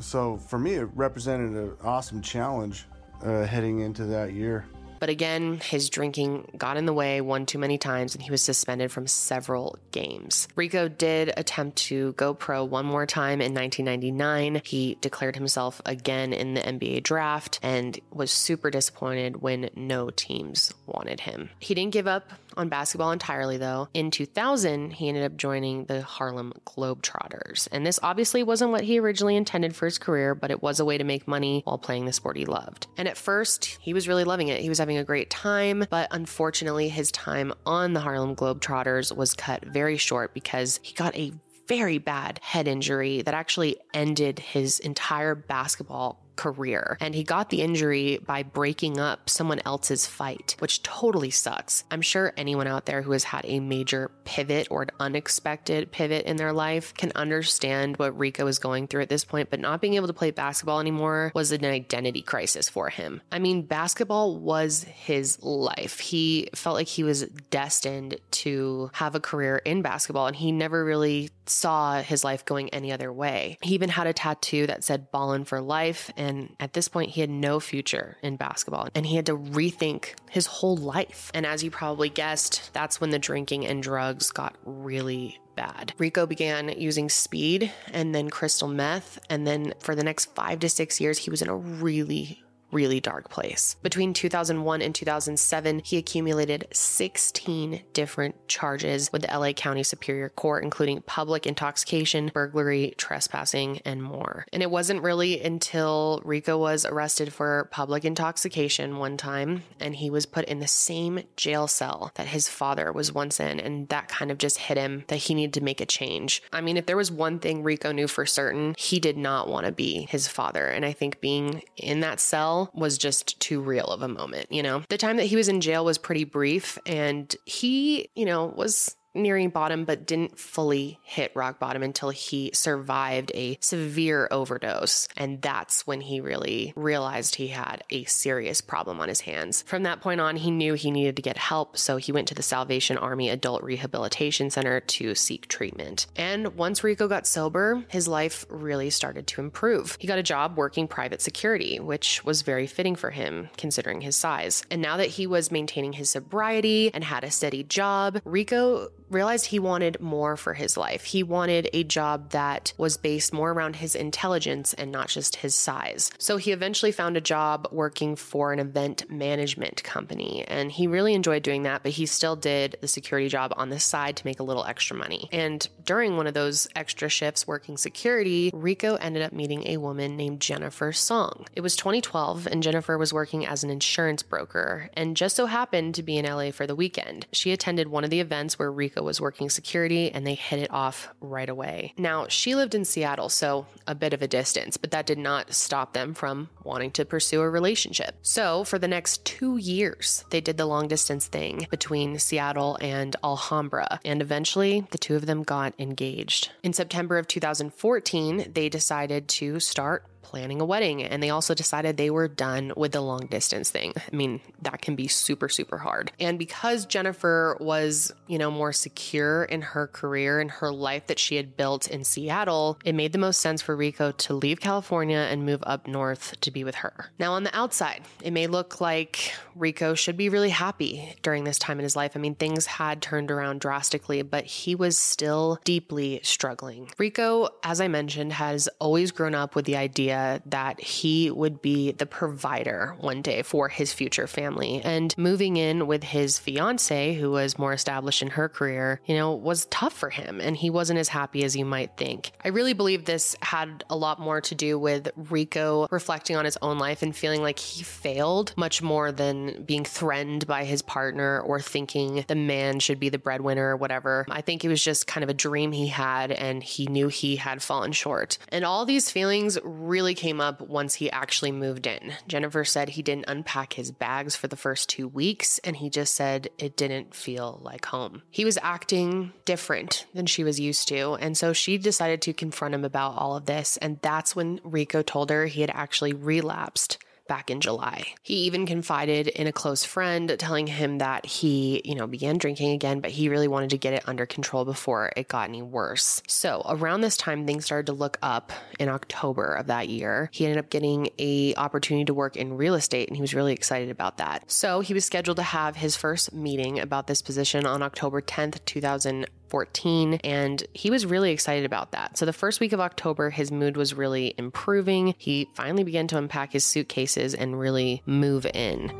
So 0.00 0.36
for 0.36 0.58
me, 0.58 0.74
it 0.74 0.88
represented 0.94 1.52
an 1.52 1.76
awesome 1.82 2.20
challenge 2.20 2.86
uh, 3.22 3.44
heading 3.44 3.80
into 3.80 4.04
that 4.06 4.32
year. 4.32 4.66
But 4.98 5.08
again, 5.08 5.60
his 5.62 5.90
drinking 5.90 6.52
got 6.56 6.76
in 6.76 6.86
the 6.86 6.92
way 6.92 7.20
one 7.20 7.46
too 7.46 7.58
many 7.58 7.78
times 7.78 8.14
and 8.14 8.22
he 8.22 8.30
was 8.30 8.42
suspended 8.42 8.90
from 8.90 9.06
several 9.06 9.78
games. 9.92 10.48
Rico 10.56 10.88
did 10.88 11.32
attempt 11.36 11.76
to 11.76 12.12
go 12.12 12.34
pro 12.34 12.64
one 12.64 12.86
more 12.86 13.06
time 13.06 13.40
in 13.40 13.54
1999. 13.54 14.62
He 14.64 14.96
declared 15.00 15.36
himself 15.36 15.80
again 15.84 16.32
in 16.32 16.54
the 16.54 16.60
NBA 16.60 17.02
draft 17.02 17.58
and 17.62 17.98
was 18.10 18.30
super 18.30 18.70
disappointed 18.70 19.42
when 19.42 19.70
no 19.74 20.10
teams 20.10 20.72
wanted 20.86 21.20
him. 21.20 21.50
He 21.58 21.74
didn't 21.74 21.92
give 21.92 22.06
up 22.06 22.32
on 22.56 22.68
basketball 22.68 23.12
entirely, 23.12 23.56
though. 23.56 23.88
In 23.94 24.10
2000, 24.10 24.92
he 24.92 25.08
ended 25.08 25.24
up 25.24 25.36
joining 25.36 25.84
the 25.84 26.02
Harlem 26.02 26.52
Globetrotters. 26.66 27.68
And 27.72 27.86
this 27.86 28.00
obviously 28.02 28.42
wasn't 28.42 28.72
what 28.72 28.84
he 28.84 28.98
originally 28.98 29.36
intended 29.36 29.74
for 29.74 29.86
his 29.86 29.98
career, 29.98 30.34
but 30.34 30.50
it 30.50 30.62
was 30.62 30.80
a 30.80 30.84
way 30.84 30.98
to 30.98 31.04
make 31.04 31.28
money 31.28 31.62
while 31.64 31.78
playing 31.78 32.06
the 32.06 32.12
sport 32.12 32.36
he 32.36 32.44
loved. 32.44 32.86
And 32.96 33.08
at 33.08 33.16
first, 33.16 33.78
he 33.80 33.94
was 33.94 34.08
really 34.08 34.24
loving 34.24 34.48
it. 34.48 34.60
He 34.60 34.68
was 34.68 34.78
having 34.78 34.98
a 34.98 35.04
great 35.04 35.30
time, 35.30 35.86
but 35.90 36.08
unfortunately, 36.10 36.88
his 36.88 37.10
time 37.12 37.52
on 37.64 37.92
the 37.92 38.00
Harlem 38.00 38.36
Globetrotters 38.36 39.14
was 39.16 39.34
cut 39.34 39.64
very 39.64 39.96
short 39.96 40.34
because 40.34 40.80
he 40.82 40.94
got 40.94 41.16
a 41.16 41.32
very 41.66 41.98
bad 41.98 42.38
head 42.42 42.68
injury 42.68 43.22
that 43.22 43.34
actually 43.34 43.76
ended 43.92 44.38
his 44.38 44.78
entire 44.78 45.34
basketball 45.34 46.25
career. 46.36 46.96
And 47.00 47.14
he 47.14 47.24
got 47.24 47.50
the 47.50 47.62
injury 47.62 48.18
by 48.24 48.42
breaking 48.42 48.98
up 48.98 49.28
someone 49.28 49.60
else's 49.64 50.06
fight, 50.06 50.56
which 50.58 50.82
totally 50.82 51.30
sucks. 51.30 51.84
I'm 51.90 52.02
sure 52.02 52.32
anyone 52.36 52.66
out 52.66 52.86
there 52.86 53.02
who 53.02 53.12
has 53.12 53.24
had 53.24 53.44
a 53.44 53.60
major 53.60 54.10
pivot 54.24 54.68
or 54.70 54.82
an 54.82 54.90
unexpected 55.00 55.90
pivot 55.90 56.26
in 56.26 56.36
their 56.36 56.52
life 56.52 56.94
can 56.94 57.12
understand 57.14 57.96
what 57.96 58.18
Rico 58.18 58.46
is 58.46 58.58
going 58.58 58.86
through 58.86 59.02
at 59.02 59.08
this 59.08 59.24
point, 59.24 59.50
but 59.50 59.60
not 59.60 59.80
being 59.80 59.94
able 59.94 60.06
to 60.06 60.12
play 60.12 60.30
basketball 60.30 60.80
anymore 60.80 61.32
was 61.34 61.52
an 61.52 61.64
identity 61.64 62.22
crisis 62.22 62.68
for 62.68 62.88
him. 62.88 63.20
I 63.32 63.38
mean, 63.38 63.62
basketball 63.62 64.38
was 64.38 64.84
his 64.84 65.42
life. 65.42 66.00
He 66.00 66.48
felt 66.54 66.76
like 66.76 66.88
he 66.88 67.04
was 67.04 67.24
destined 67.50 68.18
to 68.30 68.90
have 68.94 69.14
a 69.14 69.20
career 69.20 69.56
in 69.64 69.82
basketball, 69.82 70.26
and 70.26 70.36
he 70.36 70.52
never 70.52 70.84
really 70.84 71.30
saw 71.48 72.02
his 72.02 72.24
life 72.24 72.44
going 72.44 72.68
any 72.70 72.92
other 72.92 73.12
way. 73.12 73.58
He 73.62 73.74
even 73.74 73.88
had 73.88 74.06
a 74.06 74.12
tattoo 74.12 74.66
that 74.66 74.84
said 74.84 75.10
ballin' 75.10 75.44
for 75.44 75.60
life. 75.60 76.10
And 76.16 76.54
at 76.60 76.72
this 76.72 76.88
point, 76.88 77.10
he 77.10 77.20
had 77.20 77.30
no 77.30 77.60
future 77.60 78.16
in 78.22 78.36
basketball 78.36 78.88
and 78.94 79.06
he 79.06 79.16
had 79.16 79.26
to 79.26 79.36
rethink 79.36 80.14
his 80.30 80.46
whole 80.46 80.76
life. 80.76 81.30
And 81.34 81.46
as 81.46 81.62
you 81.62 81.70
probably 81.70 82.08
guessed, 82.08 82.70
that's 82.72 83.00
when 83.00 83.10
the 83.10 83.18
drinking 83.18 83.66
and 83.66 83.82
drugs 83.82 84.30
got 84.30 84.56
really 84.64 85.38
bad. 85.54 85.94
Rico 85.98 86.26
began 86.26 86.68
using 86.68 87.08
speed 87.08 87.72
and 87.92 88.14
then 88.14 88.30
crystal 88.30 88.68
meth. 88.68 89.18
And 89.30 89.46
then 89.46 89.74
for 89.80 89.94
the 89.94 90.04
next 90.04 90.34
five 90.34 90.60
to 90.60 90.68
six 90.68 91.00
years, 91.00 91.18
he 91.18 91.30
was 91.30 91.42
in 91.42 91.48
a 91.48 91.56
really 91.56 92.42
really 92.76 93.00
dark 93.00 93.30
place. 93.30 93.76
Between 93.82 94.12
2001 94.12 94.82
and 94.82 94.94
2007, 94.94 95.80
he 95.82 95.96
accumulated 95.96 96.68
16 96.72 97.82
different 97.94 98.48
charges 98.48 99.10
with 99.10 99.22
the 99.22 99.38
LA 99.38 99.52
County 99.52 99.82
Superior 99.82 100.28
Court, 100.28 100.62
including 100.62 101.00
public 101.00 101.46
intoxication, 101.46 102.30
burglary, 102.34 102.92
trespassing, 102.98 103.80
and 103.86 104.02
more. 104.02 104.44
And 104.52 104.62
it 104.62 104.70
wasn't 104.70 105.02
really 105.02 105.42
until 105.42 106.20
Rico 106.22 106.58
was 106.58 106.84
arrested 106.84 107.32
for 107.32 107.68
public 107.72 108.04
intoxication 108.04 108.98
one 108.98 109.16
time 109.16 109.62
and 109.80 109.96
he 109.96 110.10
was 110.10 110.26
put 110.26 110.44
in 110.44 110.58
the 110.58 110.66
same 110.66 111.20
jail 111.36 111.66
cell 111.66 112.12
that 112.16 112.26
his 112.26 112.46
father 112.46 112.92
was 112.92 113.10
once 113.10 113.40
in. 113.40 113.58
And 113.58 113.88
that 113.88 114.08
kind 114.08 114.30
of 114.30 114.36
just 114.36 114.58
hit 114.58 114.76
him 114.76 115.04
that 115.08 115.16
he 115.16 115.34
needed 115.34 115.54
to 115.54 115.62
make 115.62 115.80
a 115.80 115.86
change. 115.86 116.42
I 116.52 116.60
mean, 116.60 116.76
if 116.76 116.84
there 116.84 116.96
was 116.96 117.10
one 117.10 117.38
thing 117.38 117.62
Rico 117.62 117.90
knew 117.90 118.06
for 118.06 118.26
certain, 118.26 118.74
he 118.76 119.00
did 119.00 119.16
not 119.16 119.48
want 119.48 119.64
to 119.64 119.72
be 119.72 120.06
his 120.10 120.28
father. 120.28 120.66
And 120.66 120.84
I 120.84 120.92
think 120.92 121.22
being 121.22 121.62
in 121.76 122.00
that 122.00 122.20
cell 122.20 122.65
was 122.74 122.98
just 122.98 123.38
too 123.40 123.60
real 123.60 123.86
of 123.86 124.02
a 124.02 124.08
moment, 124.08 124.50
you 124.50 124.62
know? 124.62 124.82
The 124.88 124.98
time 124.98 125.16
that 125.16 125.26
he 125.26 125.36
was 125.36 125.48
in 125.48 125.60
jail 125.60 125.84
was 125.84 125.98
pretty 125.98 126.24
brief, 126.24 126.78
and 126.86 127.34
he, 127.44 128.10
you 128.14 128.24
know, 128.24 128.46
was 128.46 128.96
nearing 129.16 129.50
bottom, 129.50 129.84
but 129.84 130.06
didn't 130.06 130.38
fully 130.38 130.98
hit 131.02 131.32
rock 131.34 131.58
bottom 131.58 131.82
until 131.82 132.10
he 132.10 132.50
survived 132.52 133.32
a 133.34 133.58
severe 133.60 134.28
overdose. 134.30 135.08
And 135.16 135.42
that's 135.42 135.86
when 135.86 136.00
he 136.00 136.20
really 136.20 136.72
realized 136.76 137.36
he 137.36 137.48
had 137.48 137.84
a 137.90 138.04
serious 138.04 138.60
problem 138.60 139.00
on 139.00 139.08
his 139.08 139.20
hands. 139.20 139.62
From 139.62 139.82
that 139.84 140.00
point 140.00 140.20
on, 140.20 140.36
he 140.36 140.50
knew 140.50 140.74
he 140.74 140.90
needed 140.90 141.16
to 141.16 141.22
get 141.22 141.36
help, 141.36 141.76
so 141.76 141.96
he 141.96 142.12
went 142.12 142.28
to 142.28 142.34
the 142.34 142.42
Salvation 142.42 142.96
Army 142.98 143.30
Adult 143.30 143.62
Rehabilitation 143.62 144.50
Center 144.50 144.80
to 144.80 145.14
seek 145.14 145.48
treatment. 145.48 146.06
And 146.16 146.56
once 146.56 146.84
Rico 146.84 147.08
got 147.08 147.26
sober, 147.26 147.84
his 147.88 148.08
life 148.08 148.44
really 148.48 148.90
started 148.90 149.26
to 149.28 149.40
improve. 149.40 149.96
He 150.00 150.06
got 150.06 150.18
a 150.18 150.22
job 150.22 150.56
working 150.56 150.88
private 150.88 151.20
security, 151.20 151.80
which 151.80 152.24
was 152.24 152.42
very 152.42 152.66
fitting 152.66 152.96
for 152.96 153.10
him 153.10 153.48
considering 153.56 154.00
his 154.00 154.16
size. 154.16 154.64
And 154.70 154.82
now 154.82 154.96
that 154.96 155.08
he 155.08 155.26
was 155.26 155.50
maintaining 155.50 155.94
his 155.94 156.10
sobriety 156.10 156.90
and 156.92 157.02
had 157.02 157.24
a 157.24 157.30
steady 157.30 157.62
job, 157.62 158.20
Rico 158.24 158.88
realized 159.10 159.46
he 159.46 159.58
wanted 159.58 160.00
more 160.00 160.36
for 160.36 160.54
his 160.54 160.76
life. 160.76 161.04
He 161.04 161.22
wanted 161.22 161.68
a 161.72 161.84
job 161.84 162.30
that 162.30 162.72
was 162.78 162.96
based 162.96 163.32
more 163.32 163.52
around 163.52 163.76
his 163.76 163.94
intelligence 163.94 164.74
and 164.74 164.90
not 164.90 165.08
just 165.08 165.36
his 165.36 165.54
size. 165.54 166.10
So 166.18 166.36
he 166.36 166.52
eventually 166.52 166.92
found 166.92 167.16
a 167.16 167.20
job 167.20 167.68
working 167.70 168.16
for 168.16 168.52
an 168.52 168.58
event 168.58 169.08
management 169.10 169.82
company. 169.84 170.44
And 170.48 170.72
he 170.72 170.86
really 170.86 171.14
enjoyed 171.14 171.42
doing 171.42 171.62
that, 171.64 171.82
but 171.82 171.92
he 171.92 172.06
still 172.06 172.36
did 172.36 172.76
the 172.80 172.88
security 172.88 173.28
job 173.28 173.52
on 173.56 173.70
the 173.70 173.80
side 173.80 174.16
to 174.16 174.26
make 174.26 174.40
a 174.40 174.44
little 174.44 174.64
extra 174.64 174.96
money. 174.96 175.28
And 175.32 175.68
during 175.84 176.16
one 176.16 176.26
of 176.26 176.34
those 176.34 176.68
extra 176.74 177.08
shifts 177.08 177.46
working 177.46 177.76
security, 177.76 178.50
Rico 178.52 178.96
ended 178.96 179.22
up 179.22 179.32
meeting 179.32 179.66
a 179.66 179.76
woman 179.76 180.16
named 180.16 180.40
Jennifer 180.40 180.92
Song. 180.92 181.46
It 181.54 181.60
was 181.60 181.76
2012, 181.76 182.46
and 182.46 182.62
Jennifer 182.62 182.98
was 182.98 183.12
working 183.12 183.46
as 183.46 183.62
an 183.62 183.70
insurance 183.70 184.22
broker 184.22 184.90
and 184.94 185.16
just 185.16 185.36
so 185.36 185.46
happened 185.46 185.94
to 185.94 186.02
be 186.02 186.18
in 186.18 186.24
LA 186.24 186.50
for 186.50 186.66
the 186.66 186.74
weekend. 186.74 187.26
She 187.32 187.52
attended 187.52 187.88
one 187.88 188.04
of 188.04 188.10
the 188.10 188.20
events 188.20 188.58
where 188.58 188.72
Rico 188.72 188.95
was 189.04 189.20
working 189.20 189.50
security 189.50 190.10
and 190.10 190.26
they 190.26 190.34
hit 190.34 190.60
it 190.60 190.70
off 190.72 191.08
right 191.20 191.48
away. 191.48 191.94
Now, 191.96 192.26
she 192.28 192.54
lived 192.54 192.74
in 192.74 192.84
Seattle, 192.84 193.28
so 193.28 193.66
a 193.86 193.94
bit 193.94 194.12
of 194.12 194.22
a 194.22 194.28
distance, 194.28 194.76
but 194.76 194.90
that 194.90 195.06
did 195.06 195.18
not 195.18 195.54
stop 195.54 195.92
them 195.92 196.14
from 196.14 196.48
wanting 196.64 196.90
to 196.92 197.04
pursue 197.04 197.40
a 197.40 197.50
relationship. 197.50 198.16
So, 198.22 198.64
for 198.64 198.78
the 198.78 198.88
next 198.88 199.24
two 199.24 199.56
years, 199.56 200.24
they 200.30 200.40
did 200.40 200.56
the 200.56 200.66
long 200.66 200.88
distance 200.88 201.26
thing 201.26 201.66
between 201.70 202.18
Seattle 202.18 202.78
and 202.80 203.14
Alhambra, 203.22 204.00
and 204.04 204.20
eventually 204.20 204.86
the 204.90 204.98
two 204.98 205.16
of 205.16 205.26
them 205.26 205.42
got 205.42 205.74
engaged. 205.78 206.50
In 206.62 206.72
September 206.72 207.18
of 207.18 207.28
2014, 207.28 208.52
they 208.52 208.68
decided 208.68 209.28
to 209.28 209.60
start 209.60 210.04
planning 210.26 210.60
a 210.60 210.64
wedding 210.64 211.04
and 211.04 211.22
they 211.22 211.30
also 211.30 211.54
decided 211.54 211.96
they 211.96 212.10
were 212.10 212.26
done 212.26 212.72
with 212.76 212.90
the 212.90 213.00
long 213.00 213.26
distance 213.26 213.70
thing. 213.70 213.92
I 213.96 214.16
mean, 214.16 214.40
that 214.62 214.82
can 214.82 214.96
be 214.96 215.06
super, 215.06 215.48
super 215.48 215.78
hard. 215.78 216.10
And 216.18 216.36
because 216.36 216.84
Jennifer 216.84 217.56
was, 217.60 218.12
you 218.26 218.36
know, 218.36 218.50
more 218.50 218.72
secure 218.72 219.44
in 219.44 219.62
her 219.62 219.86
career 219.86 220.40
and 220.40 220.50
her 220.50 220.72
life 220.72 221.06
that 221.06 221.20
she 221.20 221.36
had 221.36 221.56
built 221.56 221.88
in 221.88 222.02
Seattle, 222.02 222.76
it 222.84 222.96
made 222.96 223.12
the 223.12 223.18
most 223.18 223.38
sense 223.38 223.62
for 223.62 223.76
Rico 223.76 224.10
to 224.10 224.34
leave 224.34 224.58
California 224.60 225.28
and 225.30 225.46
move 225.46 225.62
up 225.64 225.86
north 225.86 226.40
to 226.40 226.50
be 226.50 226.64
with 226.64 226.74
her. 226.76 227.12
Now, 227.20 227.34
on 227.34 227.44
the 227.44 227.56
outside, 227.56 228.02
it 228.20 228.32
may 228.32 228.48
look 228.48 228.80
like 228.80 229.32
Rico 229.54 229.94
should 229.94 230.16
be 230.16 230.28
really 230.28 230.50
happy 230.50 231.14
during 231.22 231.44
this 231.44 231.58
time 231.58 231.78
in 231.78 231.84
his 231.84 231.94
life. 231.94 232.12
I 232.16 232.18
mean, 232.18 232.34
things 232.34 232.66
had 232.66 233.00
turned 233.00 233.30
around 233.30 233.60
drastically, 233.60 234.22
but 234.22 234.44
he 234.44 234.74
was 234.74 234.98
still 234.98 235.60
deeply 235.64 236.20
struggling. 236.24 236.90
Rico, 236.98 237.48
as 237.62 237.80
I 237.80 237.86
mentioned, 237.86 238.32
has 238.32 238.68
always 238.80 239.12
grown 239.12 239.34
up 239.34 239.54
with 239.54 239.64
the 239.66 239.76
idea 239.76 240.15
idea 240.16 240.42
that 240.46 240.80
he 240.80 241.30
would 241.30 241.62
be 241.62 241.92
the 241.92 242.06
provider 242.06 242.96
one 243.00 243.22
day 243.22 243.42
for 243.42 243.68
his 243.68 243.92
future 243.92 244.26
family. 244.26 244.80
And 244.84 245.16
moving 245.16 245.56
in 245.56 245.86
with 245.86 246.02
his 246.02 246.38
fiance, 246.38 247.14
who 247.14 247.30
was 247.30 247.58
more 247.58 247.72
established 247.72 248.22
in 248.22 248.28
her 248.28 248.48
career, 248.48 249.00
you 249.06 249.16
know, 249.16 249.34
was 249.34 249.66
tough 249.66 249.92
for 249.92 250.10
him 250.10 250.40
and 250.40 250.56
he 250.56 250.70
wasn't 250.70 250.98
as 250.98 251.08
happy 251.08 251.44
as 251.44 251.56
you 251.56 251.64
might 251.64 251.96
think. 251.96 252.32
I 252.44 252.48
really 252.48 252.72
believe 252.72 253.04
this 253.04 253.36
had 253.42 253.84
a 253.90 253.96
lot 253.96 254.20
more 254.20 254.40
to 254.42 254.54
do 254.54 254.78
with 254.78 255.08
Rico 255.16 255.86
reflecting 255.90 256.36
on 256.36 256.44
his 256.44 256.58
own 256.62 256.78
life 256.78 257.02
and 257.02 257.14
feeling 257.14 257.42
like 257.42 257.58
he 257.58 257.82
failed 257.82 258.54
much 258.56 258.82
more 258.82 259.12
than 259.12 259.64
being 259.64 259.84
threatened 259.84 260.46
by 260.46 260.64
his 260.64 260.82
partner 260.82 261.40
or 261.40 261.60
thinking 261.60 262.24
the 262.28 262.34
man 262.34 262.80
should 262.80 263.00
be 263.00 263.08
the 263.08 263.18
breadwinner 263.18 263.70
or 263.70 263.76
whatever. 263.76 264.26
I 264.30 264.40
think 264.40 264.64
it 264.64 264.68
was 264.68 264.82
just 264.82 265.06
kind 265.06 265.24
of 265.24 265.30
a 265.30 265.34
dream 265.34 265.72
he 265.72 265.88
had 265.88 266.30
and 266.32 266.62
he 266.62 266.86
knew 266.86 267.08
he 267.08 267.36
had 267.36 267.62
fallen 267.62 267.92
short. 267.92 268.38
And 268.50 268.64
all 268.64 268.84
these 268.84 269.10
feelings 269.10 269.58
really 269.64 269.95
really 269.96 270.14
came 270.14 270.42
up 270.42 270.60
once 270.60 270.96
he 270.96 271.10
actually 271.10 271.50
moved 271.50 271.86
in. 271.86 272.12
Jennifer 272.28 272.66
said 272.66 272.90
he 272.90 273.00
didn't 273.00 273.24
unpack 273.28 273.72
his 273.72 273.90
bags 273.90 274.36
for 274.36 274.46
the 274.46 274.54
first 274.54 274.90
two 274.90 275.08
weeks, 275.08 275.58
and 275.64 275.74
he 275.74 275.88
just 275.88 276.12
said 276.12 276.50
it 276.58 276.76
didn't 276.76 277.14
feel 277.14 277.60
like 277.62 277.86
home. 277.86 278.20
He 278.30 278.44
was 278.44 278.58
acting 278.60 279.32
different 279.46 280.04
than 280.12 280.26
she 280.26 280.44
was 280.44 280.60
used 280.60 280.86
to, 280.88 281.14
and 281.14 281.34
so 281.34 281.54
she 281.54 281.78
decided 281.78 282.20
to 282.22 282.34
confront 282.34 282.74
him 282.74 282.84
about 282.84 283.16
all 283.16 283.38
of 283.38 283.46
this. 283.46 283.78
And 283.78 283.98
that's 284.02 284.36
when 284.36 284.60
Rico 284.62 285.00
told 285.00 285.30
her 285.30 285.46
he 285.46 285.62
had 285.62 285.70
actually 285.72 286.12
relapsed 286.12 286.98
back 287.28 287.50
in 287.50 287.60
July. 287.60 288.04
He 288.22 288.34
even 288.34 288.66
confided 288.66 289.28
in 289.28 289.46
a 289.46 289.52
close 289.52 289.84
friend 289.84 290.34
telling 290.38 290.66
him 290.66 290.98
that 290.98 291.26
he, 291.26 291.82
you 291.84 291.94
know, 291.94 292.06
began 292.06 292.38
drinking 292.38 292.70
again, 292.72 293.00
but 293.00 293.10
he 293.10 293.28
really 293.28 293.48
wanted 293.48 293.70
to 293.70 293.78
get 293.78 293.94
it 293.94 294.04
under 294.06 294.26
control 294.26 294.64
before 294.64 295.12
it 295.16 295.28
got 295.28 295.48
any 295.48 295.62
worse. 295.62 296.22
So, 296.26 296.62
around 296.66 297.00
this 297.00 297.16
time 297.16 297.46
things 297.46 297.64
started 297.64 297.86
to 297.86 297.92
look 297.92 298.18
up 298.22 298.52
in 298.78 298.88
October 298.88 299.54
of 299.54 299.66
that 299.66 299.88
year. 299.88 300.30
He 300.32 300.44
ended 300.44 300.58
up 300.58 300.70
getting 300.70 301.08
a 301.18 301.54
opportunity 301.56 302.04
to 302.06 302.14
work 302.14 302.36
in 302.36 302.56
real 302.56 302.74
estate 302.74 303.08
and 303.08 303.16
he 303.16 303.20
was 303.20 303.34
really 303.34 303.52
excited 303.52 303.90
about 303.90 304.18
that. 304.18 304.50
So, 304.50 304.80
he 304.80 304.94
was 304.94 305.04
scheduled 305.04 305.36
to 305.38 305.42
have 305.42 305.76
his 305.76 305.96
first 305.96 306.32
meeting 306.32 306.78
about 306.78 307.06
this 307.06 307.22
position 307.22 307.66
on 307.66 307.82
October 307.82 308.20
10th, 308.20 308.64
2000 308.64 309.26
14, 309.56 310.20
and 310.22 310.62
he 310.74 310.90
was 310.90 311.06
really 311.06 311.30
excited 311.30 311.64
about 311.64 311.92
that. 311.92 312.18
So 312.18 312.26
the 312.26 312.34
first 312.34 312.60
week 312.60 312.74
of 312.74 312.80
October, 312.80 313.30
his 313.30 313.50
mood 313.50 313.78
was 313.78 313.94
really 313.94 314.34
improving. 314.36 315.14
He 315.16 315.48
finally 315.54 315.82
began 315.82 316.06
to 316.08 316.18
unpack 316.18 316.52
his 316.52 316.62
suitcases 316.62 317.32
and 317.32 317.58
really 317.58 318.02
move 318.04 318.44
in. 318.44 318.92